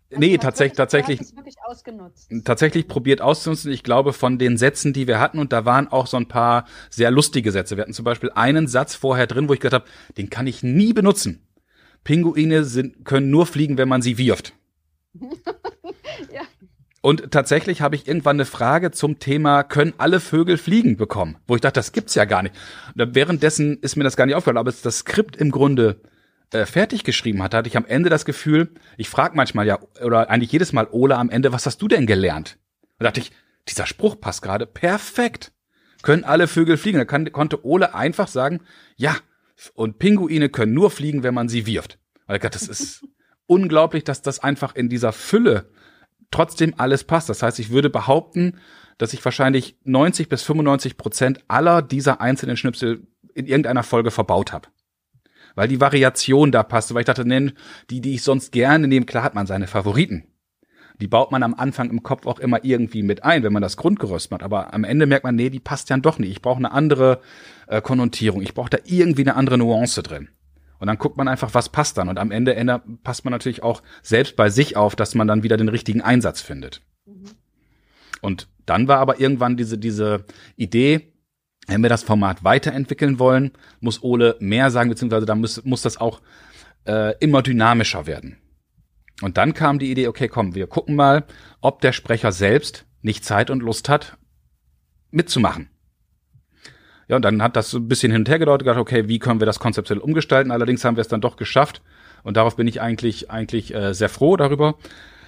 [0.10, 1.20] Also nee, tatsächlich, tatsächlich,
[2.46, 3.72] tatsächlich probiert auszunutzen.
[3.74, 6.66] Ich glaube, von den Sätzen, die wir hatten, und da waren auch so ein paar
[6.90, 7.76] sehr lustige Sätze.
[7.76, 10.64] Wir hatten zum Beispiel einen Satz vorher drin, wo ich gedacht habe, den kann ich
[10.64, 11.46] nie benutzen.
[12.06, 14.54] Pinguine sind, können nur fliegen, wenn man sie wirft.
[15.14, 16.42] ja.
[17.02, 21.38] Und tatsächlich habe ich irgendwann eine Frage zum Thema, können alle Vögel fliegen bekommen?
[21.48, 22.56] Wo ich dachte, das gibt's ja gar nicht.
[22.96, 26.02] währenddessen ist mir das gar nicht aufgefallen, aber das Skript im Grunde
[26.52, 30.30] äh, fertig geschrieben hatte, hatte ich am Ende das Gefühl, ich frage manchmal ja, oder
[30.30, 32.58] eigentlich jedes Mal Ole am Ende, was hast du denn gelernt?
[33.00, 33.32] Da dachte ich,
[33.68, 35.52] dieser Spruch passt gerade perfekt.
[36.04, 37.00] Können alle Vögel fliegen?
[37.00, 38.62] Da kann, konnte Ole einfach sagen,
[38.96, 39.18] ja,
[39.74, 42.00] und Pinguine können nur fliegen, wenn man sie wirft.
[42.28, 43.06] Weil das ist
[43.46, 45.70] unglaublich, dass das einfach in dieser Fülle
[46.32, 47.30] trotzdem alles passt.
[47.30, 48.60] Das heißt, ich würde behaupten,
[48.98, 54.54] dass ich wahrscheinlich 90 bis 95 Prozent aller dieser einzelnen Schnipsel in irgendeiner Folge verbaut
[54.54, 54.70] habe
[55.58, 57.54] weil die Variation da passte, weil ich dachte, nennen,
[57.90, 60.26] die, die ich sonst gerne nehme, klar hat man seine Favoriten.
[61.02, 63.76] Die baut man am Anfang im Kopf auch immer irgendwie mit ein, wenn man das
[63.76, 64.44] Grundgerüst macht.
[64.44, 66.30] Aber am Ende merkt man, nee, die passt ja doch nicht.
[66.30, 67.22] Ich brauche eine andere
[67.66, 68.44] äh, Konnotierung.
[68.44, 70.30] Ich brauche da irgendwie eine andere Nuance drin.
[70.78, 72.08] Und dann guckt man einfach, was passt dann.
[72.08, 75.42] Und am Ende ändert, passt man natürlich auch selbst bei sich auf, dass man dann
[75.42, 76.84] wieder den richtigen Einsatz findet.
[77.08, 77.26] Mhm.
[78.22, 81.14] Und dann war aber irgendwann diese, diese Idee,
[81.68, 85.98] wenn wir das Format weiterentwickeln wollen, muss Ole mehr sagen, beziehungsweise da muss, muss das
[85.98, 86.22] auch
[86.86, 88.38] äh, immer dynamischer werden.
[89.22, 91.26] Und dann kam die Idee, okay, komm, wir gucken mal,
[91.62, 94.18] ob der Sprecher selbst nicht Zeit und Lust hat,
[95.12, 95.70] mitzumachen.
[97.08, 99.20] Ja, und dann hat das so ein bisschen hin und her gedauert, gedacht, okay, wie
[99.20, 100.52] können wir das konzeptuell umgestalten?
[100.52, 101.82] Allerdings haben wir es dann doch geschafft.
[102.24, 104.76] Und darauf bin ich eigentlich, eigentlich äh, sehr froh darüber,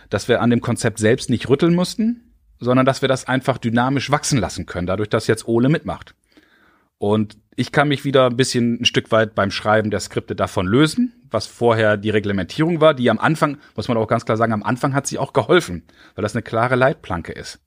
[0.10, 4.12] dass wir an dem Konzept selbst nicht rütteln mussten, sondern dass wir das einfach dynamisch
[4.12, 6.16] wachsen lassen können, dadurch, dass jetzt Ole mitmacht.
[7.00, 10.68] Und ich kann mich wieder ein bisschen ein Stück weit beim Schreiben der Skripte davon
[10.68, 14.54] lösen, was vorher die Reglementierung war, die am Anfang, muss man auch ganz klar sagen,
[14.54, 15.84] am Anfang hat sie auch geholfen,
[16.16, 17.60] weil das eine klare Leitplanke ist.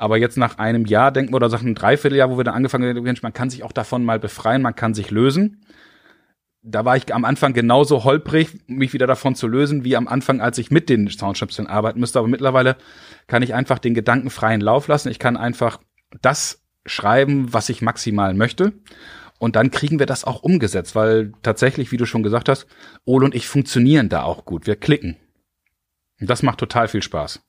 [0.00, 2.96] Aber jetzt nach einem Jahr denken wir oder nach einem Dreivierteljahr, wo wir dann angefangen
[2.96, 5.62] haben, man kann sich auch davon mal befreien, man kann sich lösen.
[6.62, 10.40] Da war ich am Anfang genauso holprig, mich wieder davon zu lösen, wie am Anfang,
[10.40, 12.18] als ich mit den Soundschnipseln arbeiten müsste.
[12.18, 12.76] Aber mittlerweile
[13.26, 15.10] kann ich einfach den Gedanken freien Lauf lassen.
[15.10, 15.80] Ich kann einfach
[16.22, 18.72] das schreiben, was ich maximal möchte.
[19.38, 22.66] Und dann kriegen wir das auch umgesetzt, weil tatsächlich, wie du schon gesagt hast,
[23.04, 24.66] Ole und ich funktionieren da auch gut.
[24.66, 25.16] Wir klicken.
[26.20, 27.40] Und das macht total viel Spaß.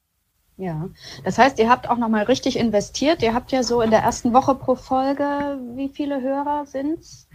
[0.61, 0.89] Ja,
[1.23, 3.23] das heißt, ihr habt auch nochmal richtig investiert.
[3.23, 7.27] Ihr habt ja so in der ersten Woche pro Folge, wie viele Hörer sind's?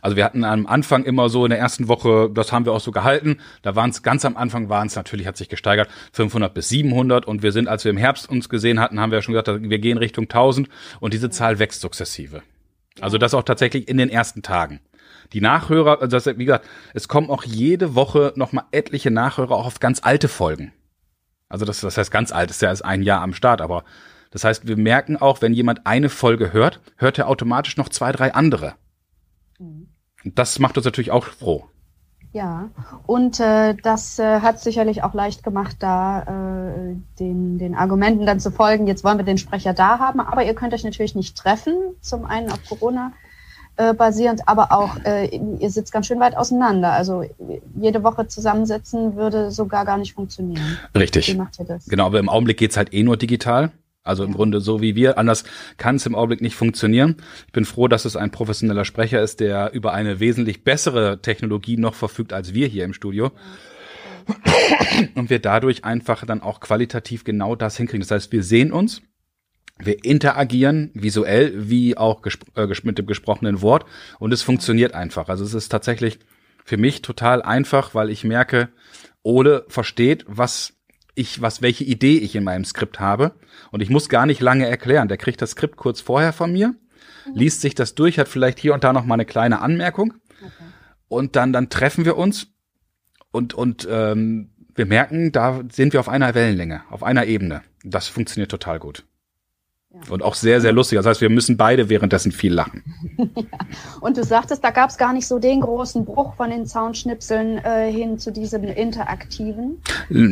[0.00, 2.80] Also wir hatten am Anfang immer so in der ersten Woche, das haben wir auch
[2.80, 3.36] so gehalten.
[3.60, 7.26] Da waren es ganz am Anfang waren es natürlich hat sich gesteigert 500 bis 700
[7.26, 9.62] und wir sind, als wir im Herbst uns gesehen hatten, haben wir ja schon gesagt,
[9.62, 12.42] wir gehen Richtung 1000 und diese Zahl wächst sukzessive.
[13.02, 14.80] Also das auch tatsächlich in den ersten Tagen.
[15.34, 19.66] Die Nachhörer, also das, wie gesagt, es kommen auch jede Woche nochmal etliche Nachhörer auch
[19.66, 20.72] auf ganz alte Folgen.
[21.52, 23.84] Also das, das heißt ganz alt, ist ja erst ein Jahr am Start, aber
[24.30, 28.10] das heißt, wir merken auch, wenn jemand eine Folge hört, hört er automatisch noch zwei,
[28.10, 28.72] drei andere.
[29.58, 29.88] Mhm.
[30.24, 31.66] Und das macht uns natürlich auch froh.
[32.32, 32.70] Ja,
[33.06, 38.40] und äh, das äh, hat sicherlich auch leicht gemacht, da äh, den, den Argumenten dann
[38.40, 38.86] zu folgen.
[38.86, 41.74] Jetzt wollen wir den Sprecher da haben, aber ihr könnt euch natürlich nicht treffen.
[42.00, 43.12] Zum einen auf Corona
[43.76, 46.92] äh, basierend, aber auch äh, ihr sitzt ganz schön weit auseinander.
[46.92, 47.24] Also
[47.74, 50.78] jede Woche zusammensetzen würde sogar gar nicht funktionieren.
[50.94, 51.28] Richtig.
[51.28, 51.86] Wie macht ihr das?
[51.86, 53.72] Genau, aber im Augenblick geht's halt eh nur digital.
[54.04, 55.16] Also im Grunde so wie wir.
[55.16, 55.44] Anders
[55.76, 57.16] kann es im Augenblick nicht funktionieren.
[57.46, 61.76] Ich bin froh, dass es ein professioneller Sprecher ist, der über eine wesentlich bessere Technologie
[61.76, 63.30] noch verfügt als wir hier im Studio.
[65.14, 68.00] Und wir dadurch einfach dann auch qualitativ genau das hinkriegen.
[68.00, 69.02] Das heißt, wir sehen uns,
[69.84, 72.22] wir interagieren visuell wie auch
[72.56, 73.84] äh, mit dem gesprochenen Wort
[74.18, 75.28] und es funktioniert einfach.
[75.28, 76.18] Also es ist tatsächlich
[76.64, 78.68] für mich total einfach, weil ich merke,
[79.22, 80.74] Ole versteht, was
[81.14, 83.32] ich, was, welche Idee ich in meinem Skript habe.
[83.70, 85.08] Und ich muss gar nicht lange erklären.
[85.08, 87.34] Der kriegt das Skript kurz vorher von mir, mhm.
[87.34, 90.14] liest sich das durch, hat vielleicht hier und da noch mal eine kleine Anmerkung.
[90.40, 90.50] Okay.
[91.08, 92.46] Und dann, dann treffen wir uns
[93.30, 97.62] und, und ähm, wir merken, da sind wir auf einer Wellenlänge, auf einer Ebene.
[97.84, 99.04] Das funktioniert total gut.
[100.08, 100.96] Und auch sehr, sehr lustig.
[100.98, 102.82] Das heißt, wir müssen beide währenddessen viel lachen.
[103.18, 103.44] ja.
[104.00, 107.58] Und du sagtest, da gab es gar nicht so den großen Bruch von den Soundschnipseln
[107.58, 109.82] äh, hin zu diesem interaktiven.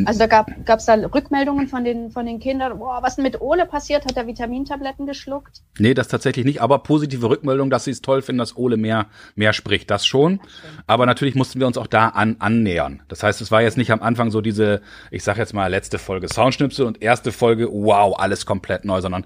[0.05, 3.39] Also da gab es da Rückmeldungen von den, von den Kindern, boah, was denn mit
[3.39, 4.05] Ole passiert?
[4.05, 5.61] Hat er Vitamintabletten geschluckt?
[5.77, 9.07] Nee, das tatsächlich nicht, aber positive Rückmeldungen, dass sie es toll finden, dass Ole mehr,
[9.35, 9.91] mehr spricht.
[9.91, 10.39] Das schon.
[10.87, 13.03] aber natürlich mussten wir uns auch da an, annähern.
[13.07, 14.81] Das heißt, es war jetzt nicht am Anfang so diese,
[15.11, 19.25] ich sag jetzt mal, letzte Folge Soundschnipsel und erste Folge, wow, alles komplett neu, sondern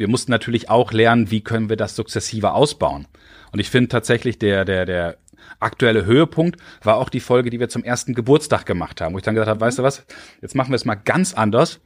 [0.00, 3.06] wir mussten natürlich auch lernen, wie können wir das sukzessive ausbauen.
[3.52, 5.18] Und ich finde tatsächlich der, der, der
[5.58, 9.24] aktuelle Höhepunkt war auch die Folge, die wir zum ersten Geburtstag gemacht haben, wo ich
[9.24, 10.06] dann gesagt habe, weißt du was,
[10.40, 11.82] jetzt machen wir es mal ganz anders.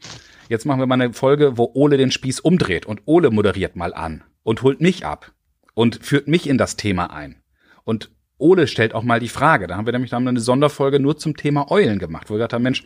[0.48, 3.92] Jetzt machen wir mal eine Folge, wo Ole den Spieß umdreht und Ole moderiert mal
[3.92, 5.32] an und holt mich ab
[5.74, 7.42] und führt mich in das Thema ein.
[7.82, 9.66] Und Ole stellt auch mal die Frage.
[9.66, 12.52] Da haben wir nämlich dann eine Sonderfolge nur zum Thema Eulen gemacht, wo wir gesagt
[12.52, 12.84] haben, Mensch,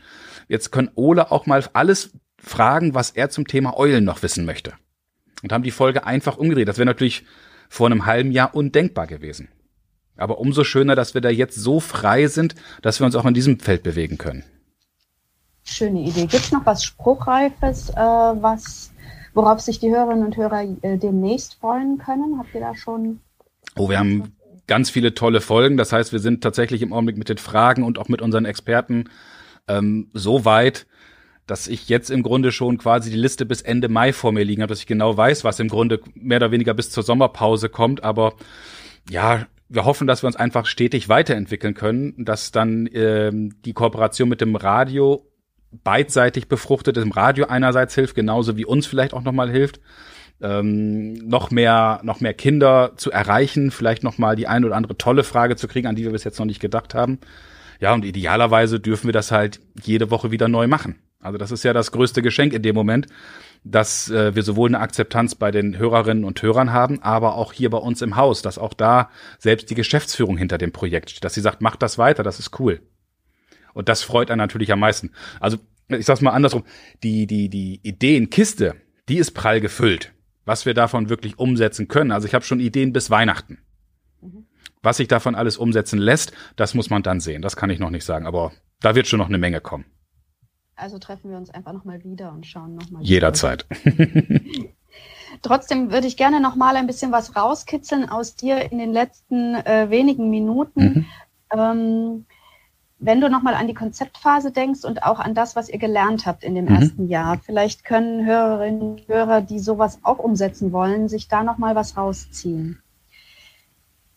[0.49, 4.72] jetzt können Ole auch mal alles fragen, was er zum Thema Eulen noch wissen möchte
[5.43, 6.68] und haben die Folge einfach umgedreht.
[6.68, 7.24] Das wäre natürlich
[7.68, 9.49] vor einem halben Jahr undenkbar gewesen.
[10.16, 13.34] Aber umso schöner, dass wir da jetzt so frei sind, dass wir uns auch in
[13.34, 14.45] diesem Feld bewegen können.
[15.62, 16.26] Schöne Idee.
[16.26, 18.91] Gibt es noch was Spruchreifes, äh, was,
[19.34, 22.39] worauf sich die Hörerinnen und Hörer äh, demnächst freuen können?
[22.39, 23.20] Habt ihr da schon?
[23.76, 24.32] Oh, wir haben
[24.66, 25.76] ganz viele tolle Folgen.
[25.76, 29.09] Das heißt, wir sind tatsächlich im Augenblick mit den Fragen und auch mit unseren Experten
[29.68, 30.86] ähm, so weit,
[31.49, 34.62] dass ich jetzt im Grunde schon quasi die Liste bis Ende Mai vor mir liegen
[34.62, 38.05] habe, dass ich genau weiß, was im Grunde mehr oder weniger bis zur Sommerpause kommt.
[38.05, 38.34] Aber
[39.11, 44.28] ja, wir hoffen, dass wir uns einfach stetig weiterentwickeln können, dass dann ähm, die Kooperation
[44.28, 45.26] mit dem Radio
[45.72, 49.80] beidseitig befruchtet, dem Radio einerseits hilft, genauso wie uns vielleicht auch nochmal hilft,
[50.40, 54.99] ähm, noch mehr, noch mehr Kinder zu erreichen, vielleicht noch mal die ein oder andere
[54.99, 57.18] tolle Frage zu kriegen, an die wir bis jetzt noch nicht gedacht haben.
[57.80, 60.96] Ja, und idealerweise dürfen wir das halt jede Woche wieder neu machen.
[61.21, 63.07] Also das ist ja das größte Geschenk in dem Moment,
[63.64, 67.71] dass äh, wir sowohl eine Akzeptanz bei den Hörerinnen und Hörern haben, aber auch hier
[67.71, 71.35] bei uns im Haus, dass auch da selbst die Geschäftsführung hinter dem Projekt steht, dass
[71.35, 72.81] sie sagt, macht das weiter, das ist cool.
[73.75, 75.12] Und das freut einen natürlich am meisten.
[75.41, 75.59] Also
[75.89, 76.64] ich sag's mal andersrum,
[77.03, 78.77] die, die, die Ideenkiste,
[79.09, 80.12] die ist prall gefüllt,
[80.45, 82.12] was wir davon wirklich umsetzen können.
[82.12, 83.59] Also ich habe schon Ideen bis Weihnachten.
[84.21, 84.47] Mhm.
[84.83, 87.43] Was sich davon alles umsetzen lässt, das muss man dann sehen.
[87.43, 89.87] Das kann ich noch nicht sagen, aber da wird schon noch eine Menge kommen.
[90.79, 93.03] Also treffen wir uns einfach nochmal wieder und schauen nochmal.
[93.03, 93.66] Jederzeit.
[95.43, 99.91] Trotzdem würde ich gerne nochmal ein bisschen was rauskitzeln aus dir in den letzten äh,
[99.91, 100.83] wenigen Minuten.
[100.83, 101.07] Mhm.
[101.53, 102.26] Ähm,
[103.01, 106.45] wenn du nochmal an die Konzeptphase denkst und auch an das, was ihr gelernt habt
[106.45, 106.74] in dem mhm.
[106.74, 111.74] ersten Jahr, vielleicht können Hörerinnen und Hörer, die sowas auch umsetzen wollen, sich da nochmal
[111.74, 112.81] was rausziehen.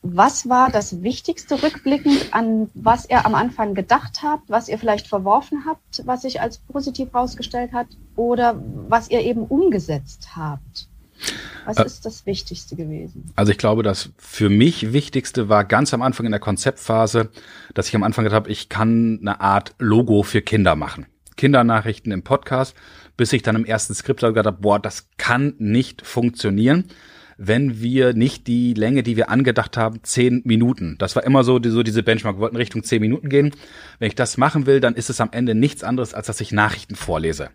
[0.03, 5.07] Was war das Wichtigste rückblickend an was ihr am Anfang gedacht habt, was ihr vielleicht
[5.07, 7.85] verworfen habt, was sich als positiv herausgestellt hat
[8.15, 10.87] oder was ihr eben umgesetzt habt?
[11.65, 13.31] Was äh, ist das Wichtigste gewesen?
[13.35, 17.29] Also ich glaube, das für mich Wichtigste war ganz am Anfang in der Konzeptphase,
[17.75, 21.05] dass ich am Anfang gedacht habe, ich kann eine Art Logo für Kinder machen.
[21.37, 22.75] Kindernachrichten im Podcast,
[23.17, 26.85] bis ich dann im ersten Skript gesagt habe, boah, das kann nicht funktionieren
[27.43, 30.95] wenn wir nicht die Länge, die wir angedacht haben, zehn Minuten.
[30.99, 32.35] Das war immer so, die, so diese Benchmark.
[32.35, 33.49] Wir wollten Richtung zehn Minuten gehen.
[33.97, 36.51] Wenn ich das machen will, dann ist es am Ende nichts anderes, als dass ich
[36.51, 37.49] Nachrichten vorlese.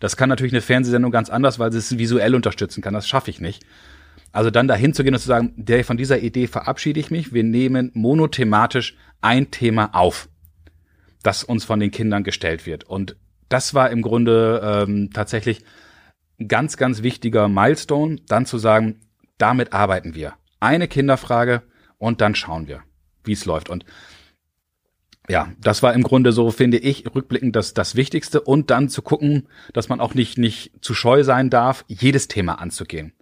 [0.00, 2.94] Das kann natürlich eine Fernsehsendung ganz anders, weil sie es visuell unterstützen kann.
[2.94, 3.66] Das schaffe ich nicht.
[4.32, 7.34] Also dann dahin zu gehen und zu sagen, der, von dieser Idee verabschiede ich mich.
[7.34, 10.30] Wir nehmen monothematisch ein Thema auf,
[11.22, 12.84] das uns von den Kindern gestellt wird.
[12.84, 13.16] Und
[13.50, 15.62] das war im Grunde ähm, tatsächlich
[16.40, 19.00] ein ganz, ganz wichtiger Milestone, dann zu sagen,
[19.38, 20.34] damit arbeiten wir.
[20.60, 21.62] Eine Kinderfrage
[21.98, 22.82] und dann schauen wir,
[23.24, 23.68] wie es läuft.
[23.68, 23.84] Und
[25.28, 28.40] ja, das war im Grunde so, finde ich, rückblickend das, das Wichtigste.
[28.40, 32.60] Und dann zu gucken, dass man auch nicht, nicht zu scheu sein darf, jedes Thema
[32.60, 33.12] anzugehen.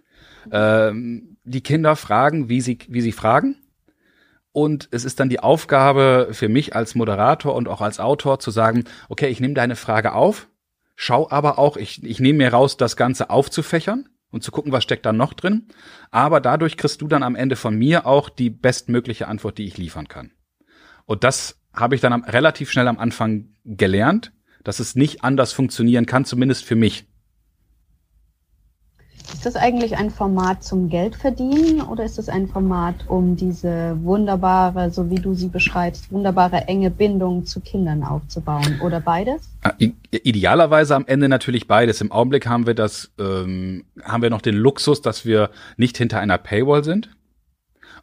[0.51, 3.57] Ähm, die Kinder fragen, wie sie, wie sie fragen.
[4.51, 8.51] Und es ist dann die Aufgabe für mich als Moderator und auch als Autor zu
[8.51, 10.47] sagen, okay, ich nehme deine Frage auf,
[10.95, 14.83] schau aber auch, ich, ich nehme mir raus, das Ganze aufzufächern und zu gucken, was
[14.83, 15.67] steckt da noch drin.
[16.11, 19.77] Aber dadurch kriegst du dann am Ende von mir auch die bestmögliche Antwort, die ich
[19.77, 20.31] liefern kann.
[21.05, 25.53] Und das habe ich dann am, relativ schnell am Anfang gelernt, dass es nicht anders
[25.53, 27.07] funktionieren kann, zumindest für mich.
[29.33, 34.91] Ist das eigentlich ein Format zum Geldverdienen oder ist es ein Format, um diese wunderbare,
[34.91, 39.49] so wie du sie beschreibst, wunderbare enge Bindung zu Kindern aufzubauen oder beides?
[39.63, 39.73] Ah,
[40.11, 42.01] idealerweise am Ende natürlich beides.
[42.01, 46.19] Im Augenblick haben wir das, ähm, haben wir noch den Luxus, dass wir nicht hinter
[46.19, 47.09] einer Paywall sind.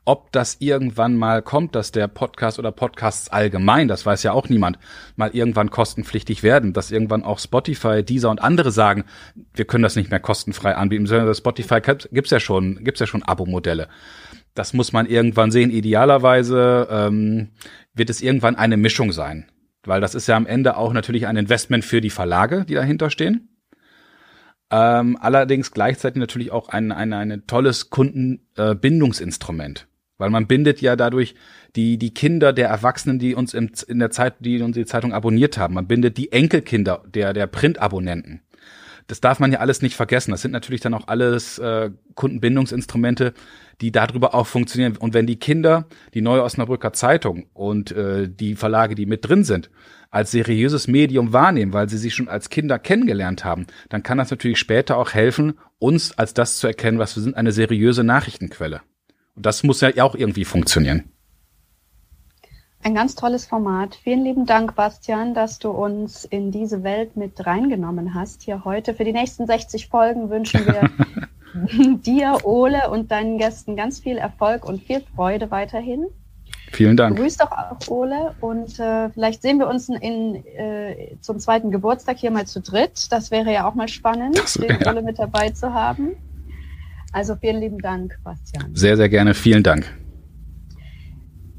[0.05, 4.49] Ob das irgendwann mal kommt, dass der Podcast oder Podcasts allgemein, das weiß ja auch
[4.49, 4.81] niemand,
[5.15, 9.05] mal irgendwann kostenpflichtig werden, dass irgendwann auch Spotify, Deezer und andere sagen,
[9.55, 11.07] wir können das nicht mehr kostenfrei anbieten.
[11.35, 13.87] Spotify gibt's ja schon, gibt's ja schon Abo-Modelle.
[14.55, 15.71] Das muss man irgendwann sehen.
[15.71, 17.51] Idealerweise ähm,
[17.95, 19.47] wird es irgendwann eine Mischung sein,
[19.85, 23.09] weil das ist ja am Ende auch natürlich ein Investment für die Verlage, die dahinter
[23.09, 23.51] stehen.
[24.73, 29.87] Ähm, allerdings gleichzeitig natürlich auch ein, ein, ein tolles Kundenbindungsinstrument.
[30.23, 31.35] Weil man bindet ja dadurch
[31.75, 35.59] die, die Kinder der Erwachsenen, die uns im, in der Zeit, die unsere Zeitung abonniert
[35.59, 35.75] haben.
[35.75, 38.41] Man bindet die Enkelkinder der, der Printabonnenten.
[39.09, 40.31] Das darf man ja alles nicht vergessen.
[40.31, 43.35] Das sind natürlich dann auch alles äh, Kundenbindungsinstrumente,
[43.81, 44.97] die darüber auch funktionieren.
[44.97, 49.43] Und wenn die Kinder die Neue Osnabrücker Zeitung und äh, die Verlage, die mit drin
[49.43, 49.71] sind,
[50.13, 54.31] als seriöses Medium wahrnehmen, weil sie sich schon als Kinder kennengelernt haben, dann kann das
[54.31, 58.83] natürlich später auch helfen, uns als das zu erkennen, was wir sind, eine seriöse Nachrichtenquelle.
[59.35, 61.13] Und das muss ja auch irgendwie funktionieren.
[62.85, 63.95] Ein ganz tolles Format.
[64.03, 68.93] Vielen lieben Dank, Bastian, dass du uns in diese Welt mit reingenommen hast hier heute.
[68.95, 70.91] Für die nächsten 60 Folgen wünschen wir
[71.99, 76.09] dir, Ole und deinen Gästen ganz viel Erfolg und viel Freude weiterhin.
[76.73, 77.19] Vielen Dank.
[77.19, 82.17] Grüß doch auch Ole und äh, vielleicht sehen wir uns in, äh, zum zweiten Geburtstag
[82.17, 83.13] hier mal zu dritt.
[83.13, 84.91] Das wäre ja auch mal spannend, das, den ja.
[84.91, 86.17] Ole mit dabei zu haben.
[87.13, 88.75] Also vielen lieben Dank, Bastian.
[88.75, 89.35] Sehr, sehr gerne.
[89.35, 89.87] Vielen Dank.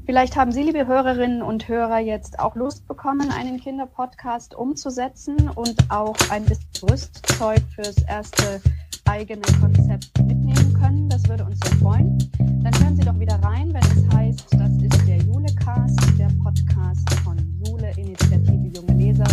[0.06, 5.76] Vielleicht haben Sie, liebe Hörerinnen und Hörer, jetzt auch Lust bekommen, einen Kinderpodcast umzusetzen und
[5.88, 8.60] auch ein bisschen Rüstzeug fürs erste
[9.06, 11.08] eigene Konzept mitnehmen können.
[11.08, 12.18] Das würde uns sehr freuen.
[12.38, 17.08] Dann hören Sie doch wieder rein, wenn es heißt, das ist der Julecast, der Podcast
[17.24, 19.24] von Jule Initiative Junge Leser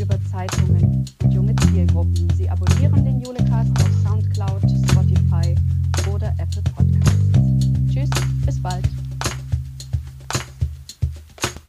[0.00, 2.28] über Zeitungen und junge Zielgruppen.
[2.34, 3.87] Sie abonnieren den Julecast auf